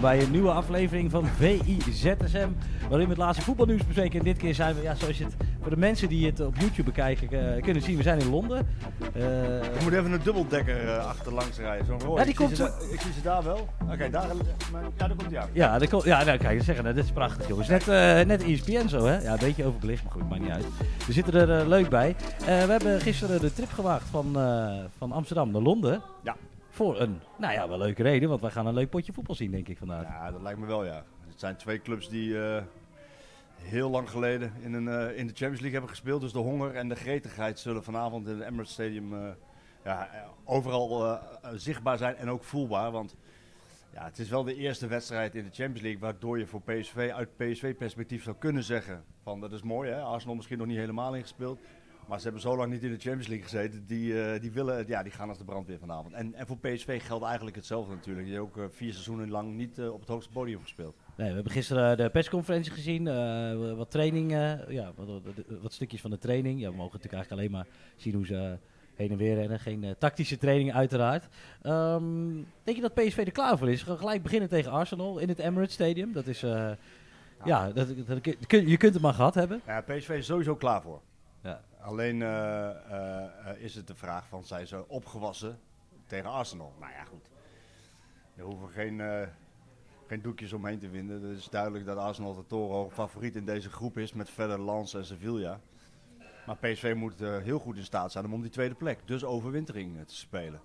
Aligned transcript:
Welkom 0.00 0.18
bij 0.18 0.26
een 0.26 0.30
nieuwe 0.32 0.50
aflevering 0.50 1.10
van 1.10 1.26
VIZSM, 1.26 2.48
waarin 2.88 3.06
we 3.06 3.08
het 3.12 3.16
laatste 3.16 3.44
voetbalnieuws 3.44 3.86
bespreken. 3.86 4.18
En 4.18 4.24
dit 4.24 4.36
keer 4.36 4.54
zijn 4.54 4.74
we, 4.74 4.82
ja, 4.82 4.94
zoals 4.94 5.18
je 5.18 5.24
het 5.24 5.36
voor 5.60 5.70
de 5.70 5.76
mensen 5.76 6.08
die 6.08 6.26
het 6.26 6.40
op 6.40 6.54
YouTube 6.56 6.82
bekijken 6.82 7.54
eh, 7.56 7.62
kunnen 7.62 7.82
zien, 7.82 7.96
we 7.96 8.02
zijn 8.02 8.18
in 8.20 8.30
Londen. 8.30 8.66
Eh, 9.14 9.56
Ik 9.62 9.82
moet 9.82 9.92
even 9.92 10.12
een 10.12 10.20
dubbeldekker 10.22 10.88
eh, 10.88 11.06
achterlangs 11.06 11.58
rijden. 11.58 11.86
Zo'n 11.86 12.00
rooi. 12.00 12.18
Ja, 12.18 12.22
die 12.24 12.32
ik, 12.32 12.36
zie 12.38 12.44
komt 12.46 12.56
ze 12.56 12.62
daar- 12.62 12.92
ik 12.92 13.00
zie 13.00 13.12
ze 13.12 13.22
daar 13.22 13.42
wel. 13.44 13.68
Oké, 13.92 14.10
daar. 14.10 14.26
maar- 14.72 14.82
Ja, 14.82 14.88
daar 14.96 15.08
komt 15.16 15.30
hij 15.30 15.38
aan. 15.40 15.48
ja, 15.52 15.78
dat 15.78 15.88
komt- 15.88 16.04
ja 16.04 16.24
nou, 16.24 16.38
kijk, 16.38 16.62
zeggen, 16.62 16.84
nou, 16.84 16.96
dit 16.96 17.04
is 17.04 17.10
prachtig 17.10 17.48
jongens. 17.48 17.68
Net, 17.68 17.86
net 18.26 18.42
ESPN 18.44 18.88
zo, 18.88 19.04
hè? 19.06 19.18
Ja, 19.22 19.32
een 19.32 19.38
beetje 19.38 19.64
overbelicht, 19.64 20.02
maar 20.02 20.12
goed, 20.12 20.28
maakt 20.28 20.42
niet 20.42 20.50
uit. 20.50 20.64
We 21.06 21.12
zitten 21.12 21.48
er 21.48 21.68
leuk 21.68 21.88
bij. 21.88 22.16
We 22.38 22.50
hebben 22.50 23.00
gisteren 23.00 23.40
de 23.40 23.52
trip 23.52 23.72
gewaagd 23.72 24.06
van, 24.10 24.32
van 24.98 25.12
Amsterdam 25.12 25.50
naar 25.50 25.62
Londen. 25.62 26.02
Ja. 26.22 26.36
Voor 26.78 27.00
een, 27.00 27.20
nou 27.38 27.52
ja, 27.52 27.68
wel 27.68 27.78
leuke 27.78 28.02
reden, 28.02 28.28
want 28.28 28.40
wij 28.40 28.50
gaan 28.50 28.66
een 28.66 28.74
leuk 28.74 28.90
potje 28.90 29.12
voetbal 29.12 29.34
zien, 29.34 29.50
denk 29.50 29.68
ik 29.68 29.78
vandaag. 29.78 30.02
Ja, 30.02 30.30
dat 30.30 30.42
lijkt 30.42 30.58
me 30.58 30.66
wel, 30.66 30.84
ja. 30.84 31.04
Het 31.26 31.40
zijn 31.40 31.56
twee 31.56 31.80
clubs 31.80 32.08
die 32.08 32.42
eh, 32.42 32.62
heel 33.60 33.90
lang 33.90 34.10
geleden 34.10 34.52
in, 34.60 34.72
een, 34.72 34.88
eh, 34.88 35.18
in 35.18 35.26
de 35.26 35.32
Champions 35.32 35.60
League 35.60 35.70
hebben 35.70 35.88
gespeeld. 35.88 36.20
Dus 36.20 36.32
de 36.32 36.38
honger 36.38 36.74
en 36.74 36.88
de 36.88 36.94
gretigheid 36.94 37.58
zullen 37.58 37.84
vanavond 37.84 38.26
in 38.26 38.34
het 38.34 38.46
Emirates 38.46 38.72
Stadium 38.72 39.14
eh, 39.14 39.30
ja, 39.84 40.10
overal 40.44 41.20
zichtbaar 41.54 41.98
zijn 41.98 42.16
en 42.16 42.30
ook 42.30 42.44
voelbaar. 42.44 42.90
Want 42.90 43.16
ja, 43.92 44.04
het 44.04 44.18
is 44.18 44.28
wel 44.28 44.44
de 44.44 44.54
eerste 44.54 44.86
wedstrijd 44.86 45.34
in 45.34 45.44
de 45.44 45.50
Champions 45.50 45.80
League 45.80 46.00
waardoor 46.00 46.38
je 46.38 46.46
voor 46.46 46.62
PSV 46.62 47.10
uit 47.14 47.36
PSV-perspectief 47.36 48.22
zou 48.22 48.36
kunnen 48.36 48.62
zeggen 48.62 49.04
van 49.22 49.40
dat 49.40 49.52
is 49.52 49.62
mooi 49.62 49.90
hè, 49.90 50.00
Arsenal 50.00 50.34
misschien 50.34 50.58
nog 50.58 50.66
niet 50.66 50.78
helemaal 50.78 51.14
ingespeeld. 51.14 51.60
Maar 52.08 52.18
ze 52.18 52.24
hebben 52.24 52.42
zo 52.42 52.56
lang 52.56 52.72
niet 52.72 52.82
in 52.82 52.90
de 52.90 52.98
Champions 52.98 53.26
League 53.26 53.44
gezeten. 53.44 53.86
Die, 53.86 54.22
eh, 54.22 54.40
die, 54.40 54.52
willen, 54.52 54.86
ja, 54.86 55.02
die 55.02 55.12
gaan 55.12 55.28
als 55.28 55.38
de 55.38 55.44
brandweer 55.44 55.78
vanavond. 55.78 56.14
En, 56.14 56.34
en 56.34 56.46
voor 56.46 56.58
PSV 56.58 57.02
geldt 57.02 57.24
eigenlijk 57.24 57.56
hetzelfde 57.56 57.94
natuurlijk. 57.94 58.26
Die 58.26 58.34
hebben 58.34 58.52
ook 58.52 58.64
eh, 58.64 58.76
vier 58.76 58.92
seizoenen 58.92 59.30
lang 59.30 59.54
niet 59.54 59.78
eh, 59.78 59.92
op 59.92 60.00
het 60.00 60.08
hoogste 60.08 60.32
podium 60.32 60.62
gespeeld. 60.62 60.96
Nee, 61.16 61.28
we 61.28 61.34
hebben 61.34 61.52
gisteren 61.52 61.96
de 61.96 62.10
persconferentie 62.10 62.72
gezien, 62.72 63.04
wat 63.76 63.90
training, 63.90 64.32
eh, 64.32 64.68
ja, 64.68 64.92
wat, 64.96 65.06
wat, 65.06 65.22
wat 65.62 65.72
stukjes 65.72 66.00
van 66.00 66.10
de 66.10 66.18
training. 66.18 66.60
Ja, 66.60 66.70
we 66.70 66.76
mogen 66.76 66.92
natuurlijk 66.92 67.12
eigenlijk 67.12 67.42
alleen 67.42 67.50
maar 67.50 67.66
zien 67.96 68.14
hoe 68.14 68.26
ze 68.26 68.58
heen 68.94 69.10
en 69.10 69.16
weer 69.16 69.34
rennen. 69.34 69.60
Geen 69.60 69.94
tactische 69.98 70.38
training 70.38 70.72
uiteraard. 70.72 71.28
Ehm, 71.62 72.34
denk 72.62 72.76
je 72.76 72.80
dat 72.80 72.94
PSV 72.94 73.18
er 73.18 73.32
klaar 73.32 73.58
voor 73.58 73.70
is? 73.70 73.82
Gaan 73.82 73.98
gelijk 73.98 74.22
beginnen 74.22 74.48
tegen 74.48 74.70
Arsenal 74.70 75.18
in 75.18 75.28
het 75.28 75.38
Emirates 75.38 75.74
Stadium. 75.74 76.12
Dat 76.12 76.26
is, 76.26 76.40
ja, 77.44 77.72
dat, 77.72 77.88
dat, 78.06 78.24
je 78.48 78.76
kunt 78.76 78.94
het 78.94 79.02
maar 79.02 79.14
gehad 79.14 79.34
hebben. 79.34 79.60
Ja, 79.66 79.80
PSV 79.80 80.08
is 80.08 80.26
sowieso 80.26 80.56
klaar 80.56 80.82
voor. 80.82 81.00
Ja. 81.42 81.60
Alleen 81.88 82.22
eh, 82.22 82.68
eh, 82.70 83.24
eh, 83.24 83.60
is 83.62 83.74
het 83.74 83.86
de 83.86 83.94
vraag 83.94 84.28
van 84.28 84.44
zijn 84.44 84.66
ze 84.66 84.88
opgewassen 84.88 85.58
tegen 86.06 86.30
Arsenal? 86.30 86.74
Nou 86.80 86.92
ja, 86.92 87.04
goed. 87.04 87.30
Er 88.34 88.44
hoeven 88.44 88.68
geen, 88.68 89.28
geen 90.06 90.22
doekjes 90.22 90.52
omheen 90.52 90.78
te 90.78 90.88
vinden. 90.88 91.22
Het 91.22 91.38
is 91.38 91.48
duidelijk 91.48 91.84
dat 91.84 91.96
Arsenal 91.96 92.34
de 92.34 92.46
torenhoog 92.46 92.92
favoriet 92.92 93.36
in 93.36 93.44
deze 93.44 93.70
groep 93.70 93.98
is 93.98 94.12
met 94.12 94.30
verder 94.30 94.64
Lens 94.64 94.94
en 94.94 95.04
Sevilla. 95.04 95.60
Maar 96.46 96.56
PSV 96.56 96.94
moet 96.96 97.18
heel 97.18 97.58
goed 97.58 97.76
in 97.76 97.84
staat 97.84 98.12
zijn 98.12 98.32
om 98.32 98.42
die 98.42 98.50
tweede 98.50 98.74
plek, 98.74 98.98
dus 99.04 99.24
overwintering, 99.24 100.06
te 100.06 100.14
spelen. 100.14 100.60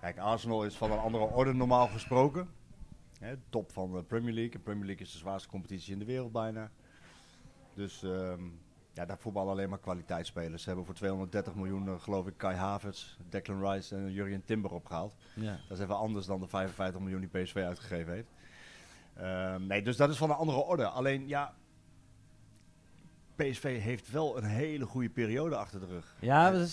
Kijk, 0.00 0.18
Arsenal 0.18 0.64
is 0.64 0.76
van 0.76 0.92
een 0.92 0.98
andere 0.98 1.24
orde 1.24 1.52
normaal 1.52 1.86
gesproken. 1.88 2.48
Top 3.48 3.72
van 3.72 3.92
de 3.92 4.02
Premier 4.02 4.34
League. 4.34 4.52
De 4.52 4.58
Premier 4.58 4.86
League 4.86 5.06
is 5.06 5.12
de 5.12 5.18
zwaarste 5.18 5.48
competitie 5.48 5.92
in 5.92 5.98
de 5.98 6.04
wereld 6.04 6.32
bijna. 6.32 6.70
Dus 7.74 8.02
ehm, 8.02 8.42
ja, 8.98 9.04
daar 9.04 9.18
voetballen 9.18 9.52
alleen 9.52 9.68
maar 9.68 9.78
kwaliteitsspelers. 9.78 10.62
Ze 10.62 10.68
hebben 10.68 10.86
voor 10.86 10.94
230 10.94 11.54
miljoen, 11.54 11.88
eh, 11.88 12.00
geloof 12.00 12.26
ik, 12.26 12.34
Kai 12.36 12.56
Havertz, 12.56 13.16
Declan 13.28 13.70
Rice 13.70 13.96
en 13.96 14.12
Jurien 14.12 14.44
Timber 14.44 14.70
opgehaald. 14.70 15.14
Ja. 15.34 15.58
Dat 15.68 15.78
is 15.78 15.82
even 15.82 15.96
anders 15.96 16.26
dan 16.26 16.40
de 16.40 16.48
55 16.48 17.00
miljoen 17.00 17.20
die 17.20 17.42
PSV 17.42 17.56
uitgegeven 17.56 18.12
heeft. 18.12 18.28
Ehm, 19.14 19.66
nee, 19.66 19.82
dus 19.82 19.96
dat 19.96 20.10
is 20.10 20.16
van 20.16 20.30
een 20.30 20.36
andere 20.36 20.58
orde. 20.58 20.86
Alleen 20.86 21.28
ja, 21.28 21.54
PSV 23.36 23.80
heeft 23.80 24.10
wel 24.10 24.36
een 24.36 24.44
hele 24.44 24.86
goede 24.86 25.10
periode 25.10 25.56
achter 25.56 25.80
de 25.80 25.86
rug. 25.86 26.14
Ja, 26.20 26.66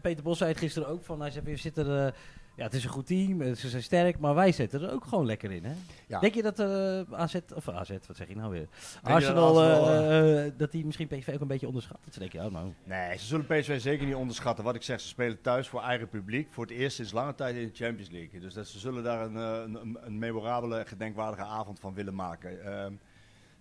Peter 0.00 0.22
Bos 0.22 0.38
zei 0.38 0.50
het 0.50 0.58
gisteren 0.58 0.88
ook. 0.88 1.04
Van, 1.04 1.20
hij 1.20 1.30
zei, 1.30 1.44
we 1.44 1.56
zitten 1.56 1.86
er, 1.86 2.14
ja, 2.58 2.64
het 2.64 2.74
is 2.74 2.84
een 2.84 2.90
goed 2.90 3.06
team, 3.06 3.40
eh, 3.40 3.54
ze 3.54 3.68
zijn 3.68 3.82
sterk, 3.82 4.18
maar 4.18 4.34
wij 4.34 4.52
zitten 4.52 4.82
er 4.82 4.92
ook 4.92 5.04
gewoon 5.04 5.26
lekker 5.26 5.50
in. 5.50 5.64
Hè? 5.64 5.74
Ja. 6.06 6.20
Denk 6.20 6.34
je 6.34 6.42
dat 6.42 6.58
eh 6.58 7.00
AZ, 7.12 7.34
of 7.54 7.68
AZ, 7.68 7.90
wat 8.06 8.16
zeg 8.16 8.28
je 8.28 8.36
nou 8.36 8.50
weer? 8.50 8.68
Arsenal, 9.02 9.62
eh, 9.62 10.46
eh, 10.46 10.52
dat 10.56 10.72
die 10.72 10.84
misschien 10.84 11.06
PSV 11.06 11.28
ook 11.34 11.40
een 11.40 11.46
beetje 11.46 11.66
onderschat. 11.66 11.98
Dat 12.04 12.14
denk 12.18 12.32
je, 12.32 12.44
oh 12.44 12.52
nou. 12.52 12.72
Nee, 12.84 13.18
ze 13.18 13.26
zullen 13.26 13.46
PSV 13.46 13.80
zeker 13.80 14.06
niet 14.06 14.14
onderschatten. 14.14 14.64
Wat 14.64 14.74
ik 14.74 14.82
zeg, 14.82 15.00
ze 15.00 15.08
spelen 15.08 15.40
thuis 15.40 15.68
voor 15.68 15.82
eigen 15.82 16.08
publiek. 16.08 16.48
Voor 16.50 16.64
het 16.64 16.72
eerst 16.72 16.96
sinds 16.96 17.12
lange 17.12 17.34
tijd 17.34 17.56
in 17.56 17.66
de 17.66 17.74
Champions 17.74 18.10
League. 18.10 18.40
Dus 18.40 18.54
dat 18.54 18.66
ze 18.66 18.78
zullen 18.78 19.02
daar 19.02 19.20
een, 19.20 19.36
eh, 19.36 19.80
een, 20.04 20.18
memorabele, 20.18 20.86
gedenkwaardige 20.86 21.42
avond 21.42 21.80
van 21.80 21.94
willen 21.94 22.14
maken. 22.14 22.64
Ehm, 22.64 22.92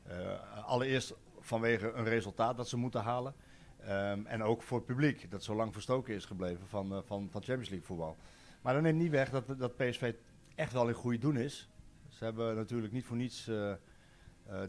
eh, 0.04 0.66
allereerst 0.66 1.14
vanwege 1.40 1.92
een 1.92 2.04
resultaat 2.04 2.58
dat 2.58 2.68
ze 2.68 2.78
moeten 2.78 3.02
halen. 3.02 3.34
Ehm, 3.80 4.26
en 4.26 4.44
ook 4.44 4.62
voor 4.64 4.78
het 4.78 4.88
publiek, 4.88 5.32
dat 5.32 5.44
zo 5.44 5.56
lang 5.56 5.74
verstoken 5.74 6.16
is 6.16 6.26
gebleven 6.26 6.68
van, 6.68 6.92
eh, 6.92 6.98
van, 7.06 7.28
van 7.32 7.44
Champions 7.44 7.70
League 7.70 7.88
voetbal. 7.88 8.16
Maar 8.62 8.74
dat 8.74 8.82
neemt 8.82 9.00
niet 9.00 9.12
weg 9.12 9.30
dat, 9.30 9.60
dat 9.60 9.76
PSV 9.76 10.14
echt 10.56 10.74
wel 10.74 10.88
in 10.88 10.94
goede 10.94 11.18
doen 11.18 11.38
is. 11.38 11.70
Ze 12.10 12.24
hebben 12.24 12.56
natuurlijk 12.56 12.94
niet 12.94 13.06
voor 13.06 13.18
niets 13.18 13.48
eh, 13.48 13.72
eh, 13.72 13.78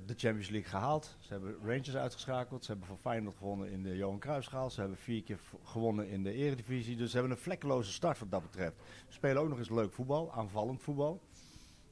de 0.06 0.15
Champions 0.16 0.49
League 0.49 0.71
gehaald. 0.71 1.16
Ze 1.19 1.32
hebben 1.32 1.56
Rangers 1.62 1.97
uitgeschakeld. 1.97 2.65
Ze 2.65 2.71
hebben 2.71 2.88
van 2.88 2.99
Feyenoord 2.99 3.37
gewonnen 3.37 3.71
in 3.71 3.82
de 3.82 3.97
Johan 3.97 4.19
Cruijffschaal. 4.19 4.71
Ze 4.71 4.81
hebben 4.81 4.99
vier 4.99 5.22
keer 5.22 5.38
gewonnen 5.65 6.09
in 6.09 6.22
de 6.22 6.32
Eredivisie. 6.32 6.97
Dus 6.97 7.10
ze 7.10 7.16
hebben 7.16 7.37
een 7.37 7.43
vlekkeloze 7.43 7.93
start 7.93 8.19
wat 8.19 8.31
dat 8.31 8.43
betreft. 8.43 8.76
Ze 9.06 9.12
spelen 9.12 9.43
ook 9.43 9.49
nog 9.49 9.59
eens 9.59 9.71
leuk 9.71 9.93
voetbal, 9.93 10.32
aanvallend 10.32 10.82
voetbal. 10.82 11.22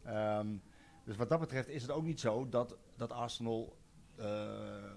Ehm, 0.03 0.47
dus 1.05 1.17
wat 1.17 1.29
dat 1.29 1.41
betreft 1.41 1.69
is 1.69 1.83
het 1.83 1.91
ook 1.91 2.05
niet 2.05 2.21
zo 2.21 2.49
dat, 2.49 2.77
dat 2.97 3.13
Arsenal 3.13 3.77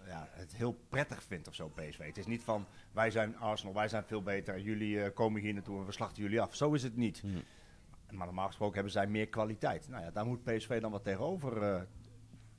ja, 0.07 0.27
het 0.31 0.55
heel 0.55 0.79
prettig 0.89 1.23
vindt 1.23 1.47
of 1.47 1.55
zo, 1.55 1.71
PSV. 1.75 2.05
Het 2.05 2.17
is 2.17 2.25
niet 2.25 2.43
van, 2.43 2.65
wij 2.91 3.11
zijn 3.11 3.37
Arsenal, 3.37 3.73
wij 3.73 3.87
zijn 3.87 4.03
veel 4.03 4.21
beter. 4.21 4.59
Jullie 4.59 5.01
eh, 5.01 5.13
komen 5.13 5.41
hier 5.41 5.53
naartoe 5.53 5.79
en 5.79 5.85
we 5.85 5.91
slachten 5.91 6.23
jullie 6.23 6.41
af. 6.41 6.55
Zo 6.55 6.73
is 6.73 6.83
het 6.83 6.95
niet. 6.95 7.23
Maar 8.09 8.25
normaal 8.25 8.47
gesproken 8.47 8.73
hebben 8.73 8.91
zij 8.91 9.07
meer 9.07 9.27
kwaliteit. 9.27 9.87
Nou 9.89 10.03
ja, 10.03 10.11
daar 10.11 10.25
moet 10.25 10.43
PSV 10.43 10.81
dan 10.81 10.91
wat 10.91 11.03
tegenover, 11.03 11.61
eh, 11.63 11.81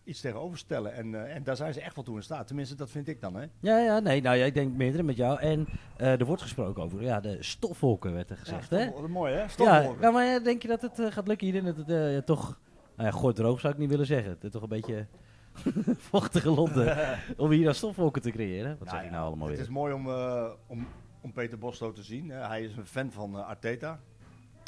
iets 0.05 0.21
tegenover 0.21 0.59
stellen. 0.59 0.95
En, 0.95 1.15
eh, 1.15 1.35
en 1.35 1.43
daar 1.43 1.57
zijn 1.57 1.73
ze 1.73 1.81
echt 1.81 1.95
wel 1.95 2.05
toe 2.05 2.17
in 2.17 2.23
staat. 2.23 2.47
Tenminste, 2.47 2.75
dat 2.75 2.91
vind 2.91 3.09
ik 3.09 3.21
dan. 3.21 3.35
Hè? 3.35 3.47
Ja, 3.61 3.79
ja, 3.79 3.99
nee, 3.99 4.21
nou 4.23 4.37
ja, 4.37 4.45
ik 4.45 4.55
denk 4.55 4.77
meerdere 4.77 5.03
met 5.03 5.17
jou. 5.17 5.41
En 5.41 5.67
eh, 5.97 6.21
er 6.21 6.25
wordt 6.25 6.43
gesproken 6.43 6.83
over, 6.83 7.03
ja, 7.03 7.21
de 7.21 7.37
stofwolken 7.43 8.13
werd 8.13 8.31
er 8.31 8.37
gezegd, 8.37 8.71
hè? 8.71 8.91
Wat 8.91 9.09
mooi 9.09 9.33
hè? 9.33 9.41
Ja, 9.41 9.49
Stofwolken. 9.49 10.01
ja, 10.01 10.11
maar 10.11 10.25
ja, 10.25 10.39
denk 10.39 10.63
je 10.63 10.69
dat 10.69 10.83
het 10.83 10.99
eh, 10.99 11.07
gaat 11.11 11.27
lukken 11.27 11.47
hierin? 11.47 11.65
Dat 11.65 11.77
het 11.77 11.91
eh, 11.91 12.15
ja, 12.15 12.23
toch, 12.23 12.61
nou 12.97 13.27
ja, 13.27 13.33
droog 13.33 13.61
zou 13.61 13.73
ik 13.73 13.79
niet 13.79 13.91
willen 13.91 14.07
zeggen. 14.07 14.31
Het 14.31 14.45
is 14.45 14.51
toch 14.51 14.63
een 14.63 14.69
beetje 14.69 15.07
vochtige 16.11 16.51
Londen 16.51 17.19
om 17.37 17.51
hier 17.51 17.65
dan 17.65 17.75
stofwolken 17.75 18.23
te 18.23 18.31
creëren. 18.31 18.77
Wat 18.79 18.89
zeg 18.89 19.05
je 19.05 19.11
nou 19.11 19.25
allemaal 19.27 19.47
Het 19.49 19.57
weer? 19.57 19.67
is 19.67 19.73
mooi 19.73 19.93
om, 19.95 20.09
eh, 20.09 20.51
om, 20.67 20.87
om 21.21 21.33
Peter 21.33 21.59
Boslo 21.59 21.93
te 21.93 22.03
zien. 22.03 22.31
hè. 22.31 22.47
hij 22.47 22.63
is 22.65 22.77
een 22.77 22.87
fan 22.87 23.11
van 23.13 23.37
eh, 23.39 23.47
Arteta. 23.47 24.01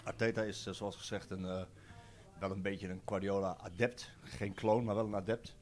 Arteta 0.04 0.42
is, 0.42 0.66
eh, 0.66 0.74
zoals 0.74 0.96
gezegd, 0.96 1.30
een, 1.30 1.44
eh, 1.44 1.62
wel 2.38 2.50
een 2.50 2.62
beetje 2.62 2.88
een 2.88 3.00
Guardiola-adept. 3.06 4.10
Geen 4.22 4.54
kloon, 4.54 4.84
maar 4.84 4.94
wel 4.94 5.06
een 5.06 5.14
adept. 5.16 5.56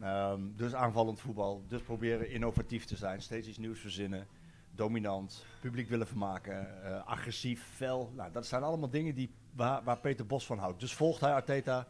Ehm, 0.00 0.40
dus 0.56 0.74
aanvallend 0.74 1.20
voetbal. 1.20 1.64
Dus 1.68 1.80
proberen 1.82 2.30
innovatief 2.30 2.84
te 2.84 2.96
zijn. 2.96 3.22
Steeds 3.22 3.48
iets 3.48 3.58
nieuws 3.58 3.80
verzinnen. 3.80 4.26
Dominant. 4.74 5.44
Publiek 5.60 5.88
willen 5.88 6.06
vermaken. 6.06 6.82
eh, 6.84 7.06
agressief, 7.06 7.64
fel. 7.74 8.12
Nou, 8.16 8.32
dat 8.32 8.46
zijn 8.46 8.62
allemaal 8.62 8.90
dingen 8.90 9.14
die, 9.14 9.30
waar, 9.54 9.82
waar 9.84 9.98
Peter 9.98 10.26
Bos 10.26 10.46
van 10.46 10.58
houdt. 10.58 10.80
Dus 10.80 10.94
volgt 10.94 11.20
hij 11.20 11.32
Arteta 11.32 11.86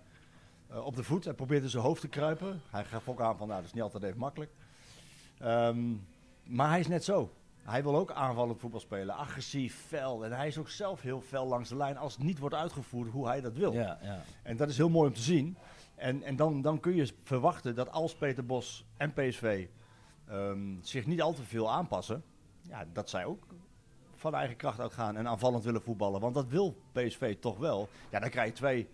eh, 0.71 0.85
op 0.87 0.97
de 0.97 1.03
voet. 1.03 1.25
Hij 1.25 1.35
probeert 1.35 1.63
in 1.63 1.69
zijn 1.69 1.83
hoofd 1.83 2.01
te 2.01 2.09
kruipen. 2.09 2.63
Hij 2.71 2.85
gaf 2.85 3.09
ook 3.09 3.21
aan 3.21 3.37
van, 3.37 3.49
nou, 3.49 3.61
dat 3.61 3.69
is 3.69 3.75
niet 3.75 3.83
altijd 3.83 4.03
even 4.03 4.19
makkelijk. 4.19 4.51
Ehm, 5.39 5.95
maar 6.45 6.69
hij 6.69 6.81
is 6.81 6.89
net 6.89 7.05
zo. 7.05 7.33
Hij 7.63 7.83
wil 7.83 7.97
ook 7.97 8.11
aanvallend 8.11 8.61
voetbal 8.61 8.81
spelen. 8.81 9.15
Agressief, 9.15 9.85
fel. 9.87 10.25
En 10.25 10.33
hij 10.33 10.47
is 10.47 10.59
ook 10.59 10.69
zelf 10.69 11.01
heel 11.01 11.21
fel 11.21 11.47
langs 11.47 11.69
de 11.69 11.77
lijn 11.77 11.97
als 11.97 12.15
het 12.15 12.23
niet 12.23 12.39
wordt 12.39 12.55
uitgevoerd 12.55 13.11
hoe 13.11 13.27
hij 13.27 13.41
dat 13.41 13.57
wil. 13.57 13.73
Ja, 13.73 13.99
ja. 14.03 14.23
En 14.43 14.57
dat 14.57 14.69
is 14.69 14.77
heel 14.77 14.89
mooi 14.89 15.09
om 15.09 15.15
te 15.15 15.23
zien. 15.23 15.57
En, 15.95 16.23
en 16.23 16.37
dan, 16.37 16.63
dan 16.63 16.81
kun 16.81 16.95
je 16.95 17.13
verwachten 17.23 17.75
dat 17.75 17.91
als 17.91 18.15
Peter 18.15 18.47
Bos 18.47 18.87
en 18.97 19.13
PSV 19.13 19.67
ehm, 20.27 20.77
zich 20.81 21.07
niet 21.07 21.23
al 21.23 21.33
te 21.33 21.43
veel 21.43 21.71
aanpassen, 21.71 22.25
ja, 22.63 22.85
dat 22.93 23.11
zij 23.11 23.25
ook 23.25 23.47
van 24.15 24.35
eigen 24.35 24.57
kracht 24.57 24.81
uitgaan 24.81 25.17
en 25.17 25.29
aanvallend 25.29 25.65
willen 25.65 25.83
voetballen. 25.83 26.21
Want 26.21 26.35
dat 26.35 26.47
wil 26.49 26.77
PSV 26.93 27.37
toch 27.39 27.59
wel. 27.59 27.89
Ja, 28.11 28.21
dan 28.21 28.31
krijg 28.31 28.49
je 28.49 28.55
twee, 28.55 28.89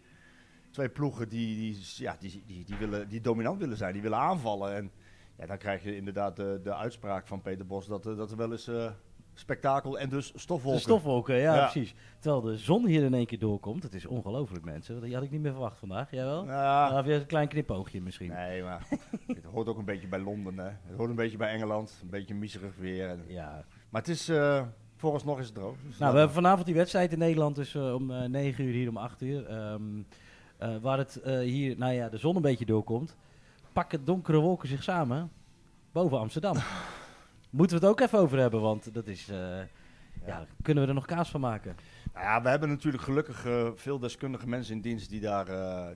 twee 0.76 0.88
ploegen 0.88 1.28
die, 1.28 1.56
die, 1.56 1.78
ja, 1.96 2.16
die, 2.20 2.42
die, 2.46 2.64
die, 2.64 2.76
willen, 2.76 3.08
die 3.08 3.20
dominant 3.20 3.58
willen 3.58 3.76
zijn, 3.76 3.92
die 3.92 4.02
willen 4.02 4.18
aanvallen. 4.18 4.74
En 4.74 4.90
ja, 5.38 5.46
dan 5.46 5.58
krijg 5.58 5.82
je 5.82 5.96
inderdaad 5.96 6.36
de, 6.36 6.60
de 6.62 6.74
uitspraak 6.74 7.26
van 7.26 7.42
Peter 7.42 7.66
Bos 7.66 7.86
dat, 7.86 8.06
eh, 8.06 8.16
dat 8.16 8.30
er 8.30 8.36
wel 8.36 8.52
eens 8.52 8.68
eh, 8.68 8.90
spektakel 9.34 9.98
en 9.98 10.08
dus 10.08 10.32
stofwolken. 10.34 10.82
De 10.82 10.88
stofwolken, 10.88 11.36
ja, 11.36 11.54
Ja. 11.54 11.60
precies. 11.70 11.94
Terwijl 12.18 12.42
de 12.42 12.56
zon 12.58 12.86
hier 12.86 13.02
in 13.02 13.14
één 13.14 13.26
keer 13.26 13.38
doorkomt. 13.38 13.82
Het 13.82 13.94
is 13.94 14.06
ongelooflijk, 14.06 14.64
mensen. 14.64 15.00
Die 15.02 15.14
had 15.14 15.22
ik 15.22 15.30
niet 15.30 15.40
meer 15.40 15.52
verwacht 15.52 15.78
vandaag. 15.78 16.10
Jij 16.10 16.24
wel? 16.24 16.44
Ja, 16.46 16.88
Nou, 16.90 17.04
weer 17.04 17.20
een 17.20 17.26
klein 17.26 17.48
knipoogje 17.48 18.02
misschien. 18.02 18.30
nee, 18.30 18.62
maar 18.62 18.86
het 19.26 19.44
hoort 19.44 19.68
ook 19.68 19.78
een 19.78 19.84
beetje 19.84 20.08
bij 20.08 20.20
Londen. 20.20 20.58
Hè. 20.58 20.64
Het 20.64 20.96
hoort 20.96 21.10
een 21.10 21.16
beetje 21.16 21.36
bij 21.36 21.48
Engeland. 21.52 21.98
Een 22.02 22.10
beetje 22.10 22.34
miserig 22.34 22.76
weer. 22.76 23.08
En, 23.08 23.24
Ja. 23.28 23.64
maar 23.90 24.00
het 24.00 24.10
is, 24.10 24.28
eh 24.28 24.62
vooralsnog 24.96 25.38
is 25.38 25.46
het 25.46 25.54
droog. 25.54 25.76
Dus 25.86 25.98
Nou, 25.98 26.12
we 26.12 26.18
hebben 26.18 26.34
vanavond 26.36 26.66
die 26.66 26.74
wedstrijd 26.74 27.12
in 27.12 27.18
Nederland 27.18 27.56
dus 27.56 27.76
om 27.76 28.10
eh 28.10 28.28
9 28.28 28.64
uur, 28.64 28.72
hier 28.72 28.88
om 28.88 28.96
8 28.96 29.22
uur. 29.22 29.46
Ehm, 29.46 29.82
eh, 30.58 30.76
waar 30.80 30.98
het 30.98 31.16
eh, 31.16 31.38
hier, 31.38 31.78
nou 31.78 31.92
ja, 31.92 32.08
de 32.08 32.16
zon 32.16 32.36
een 32.36 32.42
beetje 32.42 32.66
doorkomt, 32.66 33.16
pakken 33.72 34.04
donkere 34.04 34.38
wolken 34.38 34.68
zich 34.68 34.82
samen 34.82 35.30
boven 35.92 36.18
Amsterdam. 36.18 36.56
Moeten 37.50 37.80
we 37.80 37.86
het 37.86 37.92
ook 37.92 38.00
even 38.00 38.18
over 38.18 38.38
hebben, 38.38 38.60
want 38.60 38.94
dat 38.94 39.06
is, 39.06 39.28
eh, 39.28 39.58
ja. 40.26 40.46
kunnen 40.62 40.82
we 40.82 40.88
er 40.88 40.94
nog 40.94 41.06
kaas 41.06 41.30
van 41.30 41.40
maken? 41.40 41.76
Nou 42.14 42.26
ja, 42.26 42.42
we 42.42 42.48
hebben 42.48 42.68
natuurlijk 42.68 43.02
gelukkig 43.02 43.46
veel 43.74 43.98
deskundige 43.98 44.48
mensen 44.48 44.74
in 44.74 44.80
dienst 44.80 45.10
die 45.10 45.20
daar, 45.20 45.46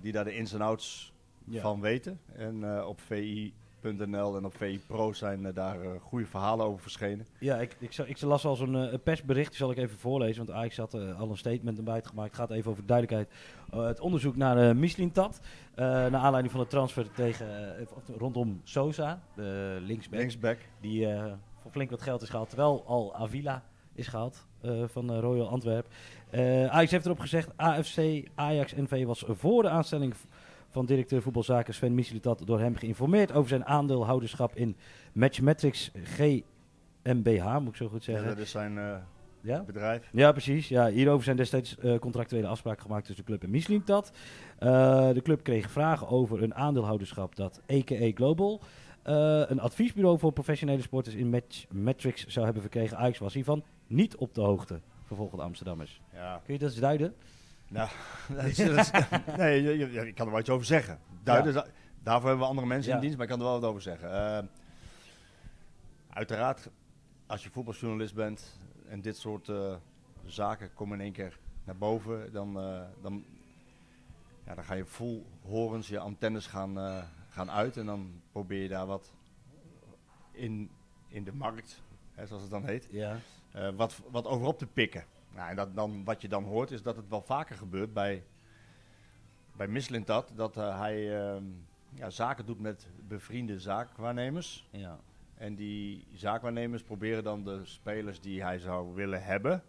die 0.00 0.12
daar 0.12 0.24
de 0.24 0.34
ins 0.34 0.52
en 0.52 0.60
outs 0.60 1.12
Ja. 1.44 1.60
van 1.60 1.80
weten. 1.80 2.20
En 2.32 2.84
op 2.84 3.00
VI.nl 3.80 4.36
en 4.36 4.44
op 4.44 4.56
VI 4.56 4.80
Pro 4.86 5.12
zijn 5.12 5.46
eh, 5.46 5.54
daar 5.54 5.80
eh, 5.80 5.90
goede 6.00 6.26
verhalen 6.26 6.66
over 6.66 6.80
verschenen. 6.80 7.26
Ja, 7.38 7.56
ik, 7.56 7.76
ik, 7.78 7.96
ik 7.96 8.20
las 8.20 8.44
al 8.44 8.56
zo'n 8.56 8.76
eh, 8.76 8.98
persbericht, 9.02 9.48
die 9.48 9.56
zal 9.56 9.70
ik 9.70 9.76
even 9.76 9.98
voorlezen, 9.98 10.46
want 10.46 10.58
Ajax 10.58 10.76
had 10.76 10.94
al 10.94 11.30
een 11.30 11.36
statement 11.36 11.84
buiten 11.84 12.10
gemaakt. 12.10 12.30
Het 12.30 12.40
gaat 12.40 12.50
even 12.50 12.70
over 12.70 12.86
duidelijkheid. 12.86 13.30
Het 13.70 14.00
onderzoek 14.00 14.36
naar 14.36 14.68
uh, 14.68 14.74
Mislintat, 14.74 15.40
naar 15.74 16.14
aanleiding 16.14 16.50
van 16.50 16.60
de 16.60 16.66
transfer 16.66 17.10
tegen, 17.10 17.48
rondom 18.18 18.60
Sosa, 18.64 19.22
de 19.34 19.78
linksback. 19.80 20.18
Linksback. 20.18 20.58
Die 20.80 21.06
voor 21.62 21.70
flink 21.70 21.90
wat 21.90 22.02
geld 22.02 22.22
is 22.22 22.28
gehaald. 22.28 22.48
Terwijl 22.48 22.84
al 22.86 23.14
Avila 23.14 23.62
is 23.94 24.08
gehaald 24.08 24.46
eh, 24.60 24.82
van 24.86 25.18
Royal 25.18 25.48
Antwerp. 25.48 25.86
Eh 26.30 26.66
Ajax 26.66 26.90
heeft 26.90 27.04
erop 27.04 27.20
gezegd. 27.20 27.48
AFC 27.56 28.28
Ajax 28.34 28.74
NV 28.74 29.04
was 29.04 29.24
voor 29.26 29.62
de 29.62 29.68
aanstelling 29.68 30.14
van 30.70 30.86
directeur 30.86 31.22
voetbalzaken 31.22 31.74
Sven 31.74 31.94
Mislitat 31.94 32.42
door 32.46 32.60
hem 32.60 32.76
geïnformeerd 32.76 33.32
over 33.32 33.48
zijn 33.48 33.64
aandeelhouderschap 33.66 34.54
in 34.56 34.76
Matchmetrics 35.12 35.90
GmbH, 36.02 37.58
moet 37.58 37.68
ik 37.68 37.76
zo 37.76 37.88
goed 37.88 38.04
Ja, 38.04 38.12
zeggen. 38.12 38.28
dat 38.28 38.38
is 38.38 38.50
zijn 38.50 38.78
eh, 38.78 38.96
Ja? 39.40 39.62
bedrijf. 39.62 40.08
Ja, 40.12 40.32
precies. 40.32 40.68
Ja, 40.68 40.88
hierover 40.88 41.24
zijn 41.24 41.36
destijds 41.36 41.78
eh, 41.78 41.98
contractuele 41.98 42.46
afspraken 42.46 42.82
gemaakt 42.82 43.06
tussen 43.06 43.24
de 43.24 43.30
club 43.30 43.42
en 43.42 43.50
Mislintat. 43.50 44.12
Eh 44.58 45.08
de 45.12 45.22
club 45.22 45.42
kreeg 45.42 45.70
vragen 45.70 46.08
over 46.08 46.42
een 46.42 46.54
aandeelhouderschap 46.54 47.36
dat 47.36 47.60
EKE 47.66 48.12
Global... 48.14 48.60
een 49.02 49.60
adviesbureau 49.60 50.18
voor 50.18 50.32
professionele 50.32 50.82
sporters 50.82 51.14
in 51.14 51.30
Match 51.30 51.64
Metrics 51.70 52.26
zou 52.26 52.44
hebben 52.44 52.62
verkregen. 52.62 52.96
Ajax 52.96 53.18
was 53.18 53.34
hiervan 53.34 53.62
niet 53.86 54.16
op 54.16 54.34
de 54.34 54.40
hoogte, 54.40 54.80
vervolgen 55.04 55.38
de 55.38 55.44
Amsterdammers. 55.44 56.00
Ja. 56.12 56.40
Kun 56.44 56.54
je 56.54 56.60
dat 56.60 56.70
eens 56.70 56.80
duiden? 56.80 57.14
Nou, 57.70 57.88
dat 58.36 58.44
is, 58.44 58.58
nee, 59.36 59.62
je, 59.62 59.78
je- 59.92 60.06
ik 60.06 60.14
kan 60.14 60.26
er 60.26 60.32
wel 60.32 60.40
iets 60.40 60.50
over 60.50 60.66
zeggen. 60.66 60.98
Duiden, 61.22 61.52
da- 61.54 61.66
Daarvoor 62.02 62.28
hebben 62.28 62.44
we 62.44 62.50
andere 62.50 62.66
mensen 62.68 62.92
in 62.94 63.00
dienst, 63.00 63.16
maar 63.16 63.26
ik 63.26 63.30
kan 63.32 63.40
er 63.40 63.46
wel 63.46 63.60
wat 63.60 63.68
over 63.70 63.82
zeggen. 63.82 64.12
Eh, 64.38 64.44
uiteraard, 66.10 66.68
als 67.26 67.42
je 67.42 67.50
voetbaljournalist 67.50 68.14
bent 68.14 68.58
en 68.88 69.00
dit 69.00 69.16
soort 69.16 69.48
eh, 69.48 69.74
zaken 70.26 70.74
komen 70.74 70.98
in 70.98 71.04
één 71.04 71.12
keer 71.12 71.38
naar 71.64 71.76
boven, 71.76 72.32
dan, 72.32 72.58
eh, 72.60 72.80
dan, 73.02 73.24
ja, 74.46 74.54
dan 74.54 74.64
ga 74.64 74.74
je 74.74 74.84
vol 74.84 75.26
horens, 75.42 75.88
je 75.88 75.98
antennes 75.98 76.46
gaan, 76.46 77.04
gaan 77.28 77.50
uit 77.50 77.76
en 77.76 77.86
dan 77.86 78.20
probeer 78.32 78.62
je 78.62 78.68
daar 78.68 78.86
wat 78.86 79.12
in, 80.32 80.70
in 81.08 81.24
de 81.24 81.32
markt, 81.32 81.80
hè, 82.14 82.26
zoals 82.26 82.42
het 82.42 82.50
dan 82.50 82.64
heet, 82.64 82.88
Ja. 82.90 83.16
wat, 83.76 84.00
wat 84.10 84.26
overop 84.26 84.58
te 84.58 84.66
pikken. 84.66 85.04
Nou, 85.34 85.50
en 85.50 85.56
dat, 85.56 85.74
dan, 85.74 86.04
wat 86.04 86.22
je 86.22 86.28
dan 86.28 86.44
hoort 86.44 86.70
is 86.70 86.82
dat 86.82 86.96
het 86.96 87.08
wel 87.08 87.22
vaker 87.22 87.56
gebeurt 87.56 87.92
bij, 87.92 88.24
bij 89.56 89.68
Mislintat. 89.68 90.32
Dat 90.34 90.56
eh, 90.56 90.78
hij 90.78 91.20
ehm, 91.20 91.44
ja, 91.94 92.10
zaken 92.10 92.46
doet 92.46 92.60
met 92.60 92.86
bevriende 93.08 93.60
zaakwaarnemers. 93.60 94.68
ja. 94.70 94.98
En 95.34 95.54
die 95.54 96.06
zaakwaarnemers 96.12 96.82
proberen 96.82 97.24
dan 97.24 97.44
de 97.44 97.60
spelers 97.64 98.20
die 98.20 98.42
hij 98.42 98.58
zou 98.58 98.94
willen 98.94 99.24
hebben, 99.24 99.62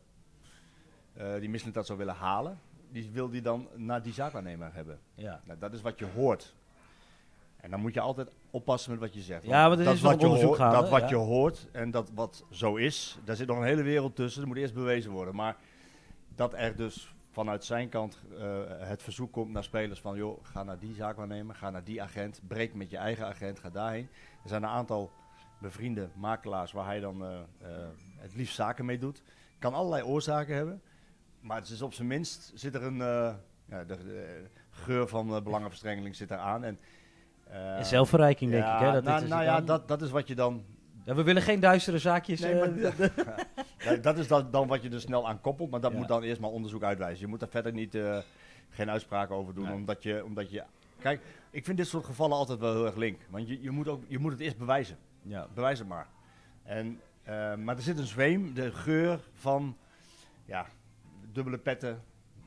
eh, 1.14 1.40
die 1.40 1.50
Mislintat 1.50 1.86
zou 1.86 1.98
willen 1.98 2.16
halen, 2.16 2.60
die 2.90 3.12
wil 3.12 3.30
die 3.30 3.42
dan 3.42 3.68
naar 3.76 4.02
die 4.02 4.14
zaakwaarnemer 4.14 4.74
hebben. 4.74 5.00
Ja. 5.14 5.42
Nou, 5.46 5.60
dat 5.60 5.74
is 5.74 5.82
wat 5.82 6.00
je 6.00 6.06
hoort. 6.06 6.56
En 7.62 7.72
dan 7.72 7.80
moet 7.80 7.94
je 7.94 8.00
altijd 8.00 8.32
oppassen 8.52 8.92
met 8.92 9.00
wat 9.00 9.14
je 9.14 9.22
zegt. 9.22 9.44
Ja, 9.44 9.68
want 9.68 9.80
er 9.80 9.86
dat 9.86 9.94
is 9.94 10.02
wat 10.02 10.20
je 10.20 10.26
onderzoek 10.26 10.48
hoort- 10.48 10.60
gaande, 10.60 10.76
Dat 10.76 10.90
wat 10.90 11.02
ja. 11.02 11.08
je 11.08 11.16
hoort 11.16 11.68
en 11.72 11.92
dat 11.92 12.12
wat 12.14 12.46
zo 12.50 12.76
is, 12.76 13.20
daar 13.24 13.36
zit 13.36 13.48
nog 13.48 13.58
een 13.58 13.64
hele 13.64 13.84
wereld 13.84 14.16
tussen. 14.16 14.40
Dat 14.42 14.50
moet 14.50 14.58
eerst 14.58 14.74
bewezen 14.74 15.12
worden. 15.12 15.36
Maar 15.36 15.56
dat 16.36 16.54
er 16.54 16.76
dus 16.76 17.14
vanuit 17.32 17.66
zijn 17.66 17.90
kant 17.90 18.24
eh, 18.40 18.60
het 18.68 19.04
verzoek 19.04 19.32
komt 19.32 19.52
naar 19.52 19.64
spelers 19.64 20.02
van... 20.02 20.18
joh, 20.18 20.46
ga 20.46 20.64
naar 20.64 20.80
die 20.80 20.94
zaakwaarnemer, 20.94 21.56
ga 21.56 21.70
naar 21.70 21.84
die 21.84 22.02
agent, 22.02 22.42
breek 22.48 22.74
met 22.74 22.90
je 22.90 22.98
eigen 22.98 23.26
agent, 23.26 23.60
ga 23.60 23.70
daarheen. 23.70 24.10
Er 24.44 24.50
zijn 24.50 24.64
een 24.64 24.70
aantal 24.70 25.12
bevriende 25.60 26.10
makelaars 26.16 26.72
waar 26.72 26.86
hij 26.86 27.00
dan 27.00 27.24
eh, 27.24 27.40
eh, 27.40 27.88
het 28.16 28.36
liefst 28.36 28.56
zaken 28.56 28.86
mee 28.86 28.98
doet. 28.98 29.22
Kan 29.60 29.74
allerlei 29.74 30.04
oorzaken 30.04 30.56
hebben. 30.56 30.82
Maar 31.40 31.58
het 31.58 31.70
is 31.70 31.82
op 31.82 31.94
zijn 31.94 32.08
minst 32.08 32.52
zit 32.56 32.76
er 32.76 32.84
een... 32.84 32.98
ja, 33.66 33.84
de, 33.84 33.86
de 33.86 34.46
geur 34.70 35.08
van 35.08 35.44
belangenverstrengeling 35.44 36.16
zit 36.16 36.32
eraan. 36.32 36.64
En, 36.64 36.80
En 37.52 37.86
zelfverrijking, 37.86 38.52
denk 38.52 38.64
ja, 38.64 38.76
ik. 38.76 38.82
Hè? 38.86 38.92
Dat 38.92 39.04
nou, 39.04 39.24
is 39.24 39.30
nou 39.30 39.44
ja, 39.44 39.62
dat, 39.62 39.88
dat 39.88 40.02
is 40.02 40.10
wat 40.10 40.28
je 40.28 40.36
dan 40.36 40.64
Ja, 41.04 41.16
we 41.16 41.24
willen 41.24 41.42
geen 41.42 41.60
duistere 41.60 41.98
zaakjes. 41.98 42.40
Nee, 42.40 42.54
eh, 42.62 42.90
maar- 43.26 43.48
Ja, 43.78 43.96
dat 43.96 44.18
is 44.18 44.28
dan, 44.28 44.52
dan 44.52 44.68
wat 44.68 44.84
je 44.84 44.90
er 44.90 45.02
snel 45.02 45.28
aan 45.28 45.42
koppelt, 45.42 45.70
maar 45.72 45.82
dat 45.82 45.92
Ja. 45.92 45.98
moet 45.98 46.08
dan 46.08 46.24
eerst 46.24 46.42
maar 46.42 46.50
onderzoek 46.50 46.84
uitwijzen. 46.84 47.20
Je 47.20 47.28
moet 47.28 47.40
daar 47.40 47.50
verder 47.50 47.74
niet, 47.74 47.96
eh, 47.96 48.18
geen 48.70 48.90
uitspraken 48.90 49.36
over 49.36 49.54
doen, 49.54 49.64
Nee. 49.66 49.74
omdat, 49.74 50.04
je, 50.04 50.26
omdat 50.26 50.52
je... 50.52 50.64
Kijk, 51.00 51.22
ik 51.50 51.66
vind 51.66 51.78
dit 51.78 51.88
soort 51.88 52.06
gevallen 52.06 52.38
altijd 52.38 52.60
wel 52.60 52.74
heel 52.74 52.86
erg 52.86 52.96
link. 52.96 53.20
Want 53.30 53.48
je, 53.48 53.62
je, 53.62 53.72
moet, 53.72 53.88
ook, 53.88 54.04
je 54.08 54.20
moet 54.20 54.32
het 54.32 54.42
eerst 54.42 54.58
bewijzen. 54.58 54.98
ja. 55.22 55.48
Bewijs 55.54 55.80
het 55.80 55.88
maar. 55.88 56.08
En, 56.64 57.00
eh, 57.24 57.56
maar 57.56 57.76
er 57.76 57.82
zit 57.82 57.98
een 57.98 58.06
zweem, 58.08 58.54
de 58.54 58.72
geur 58.72 59.20
van 59.34 59.78
ja, 60.46 60.66
dubbele 61.32 61.58
petten 61.58 62.02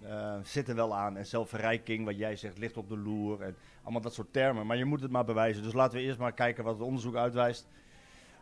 eh, 0.08 0.34
zit 0.42 0.68
er 0.68 0.74
wel 0.74 0.96
aan. 0.96 1.16
En 1.16 1.26
zelfverrijking, 1.26 2.04
wat 2.04 2.16
jij 2.16 2.36
zegt, 2.36 2.58
ligt 2.58 2.76
op 2.76 2.88
de 2.88 2.98
loer. 2.98 3.42
En 3.42 3.56
allemaal 3.82 4.00
dat 4.00 4.14
soort 4.14 4.32
termen. 4.32 4.66
Maar 4.66 4.76
je 4.76 4.84
moet 4.84 5.00
het 5.00 5.10
maar 5.10 5.24
bewijzen. 5.24 5.62
Dus 5.62 5.72
laten 5.72 5.98
we 5.98 6.04
eerst 6.04 6.18
maar 6.18 6.32
kijken 6.32 6.64
wat 6.64 6.74
het 6.74 6.82
onderzoek 6.82 7.16
uitwijst. 7.16 7.68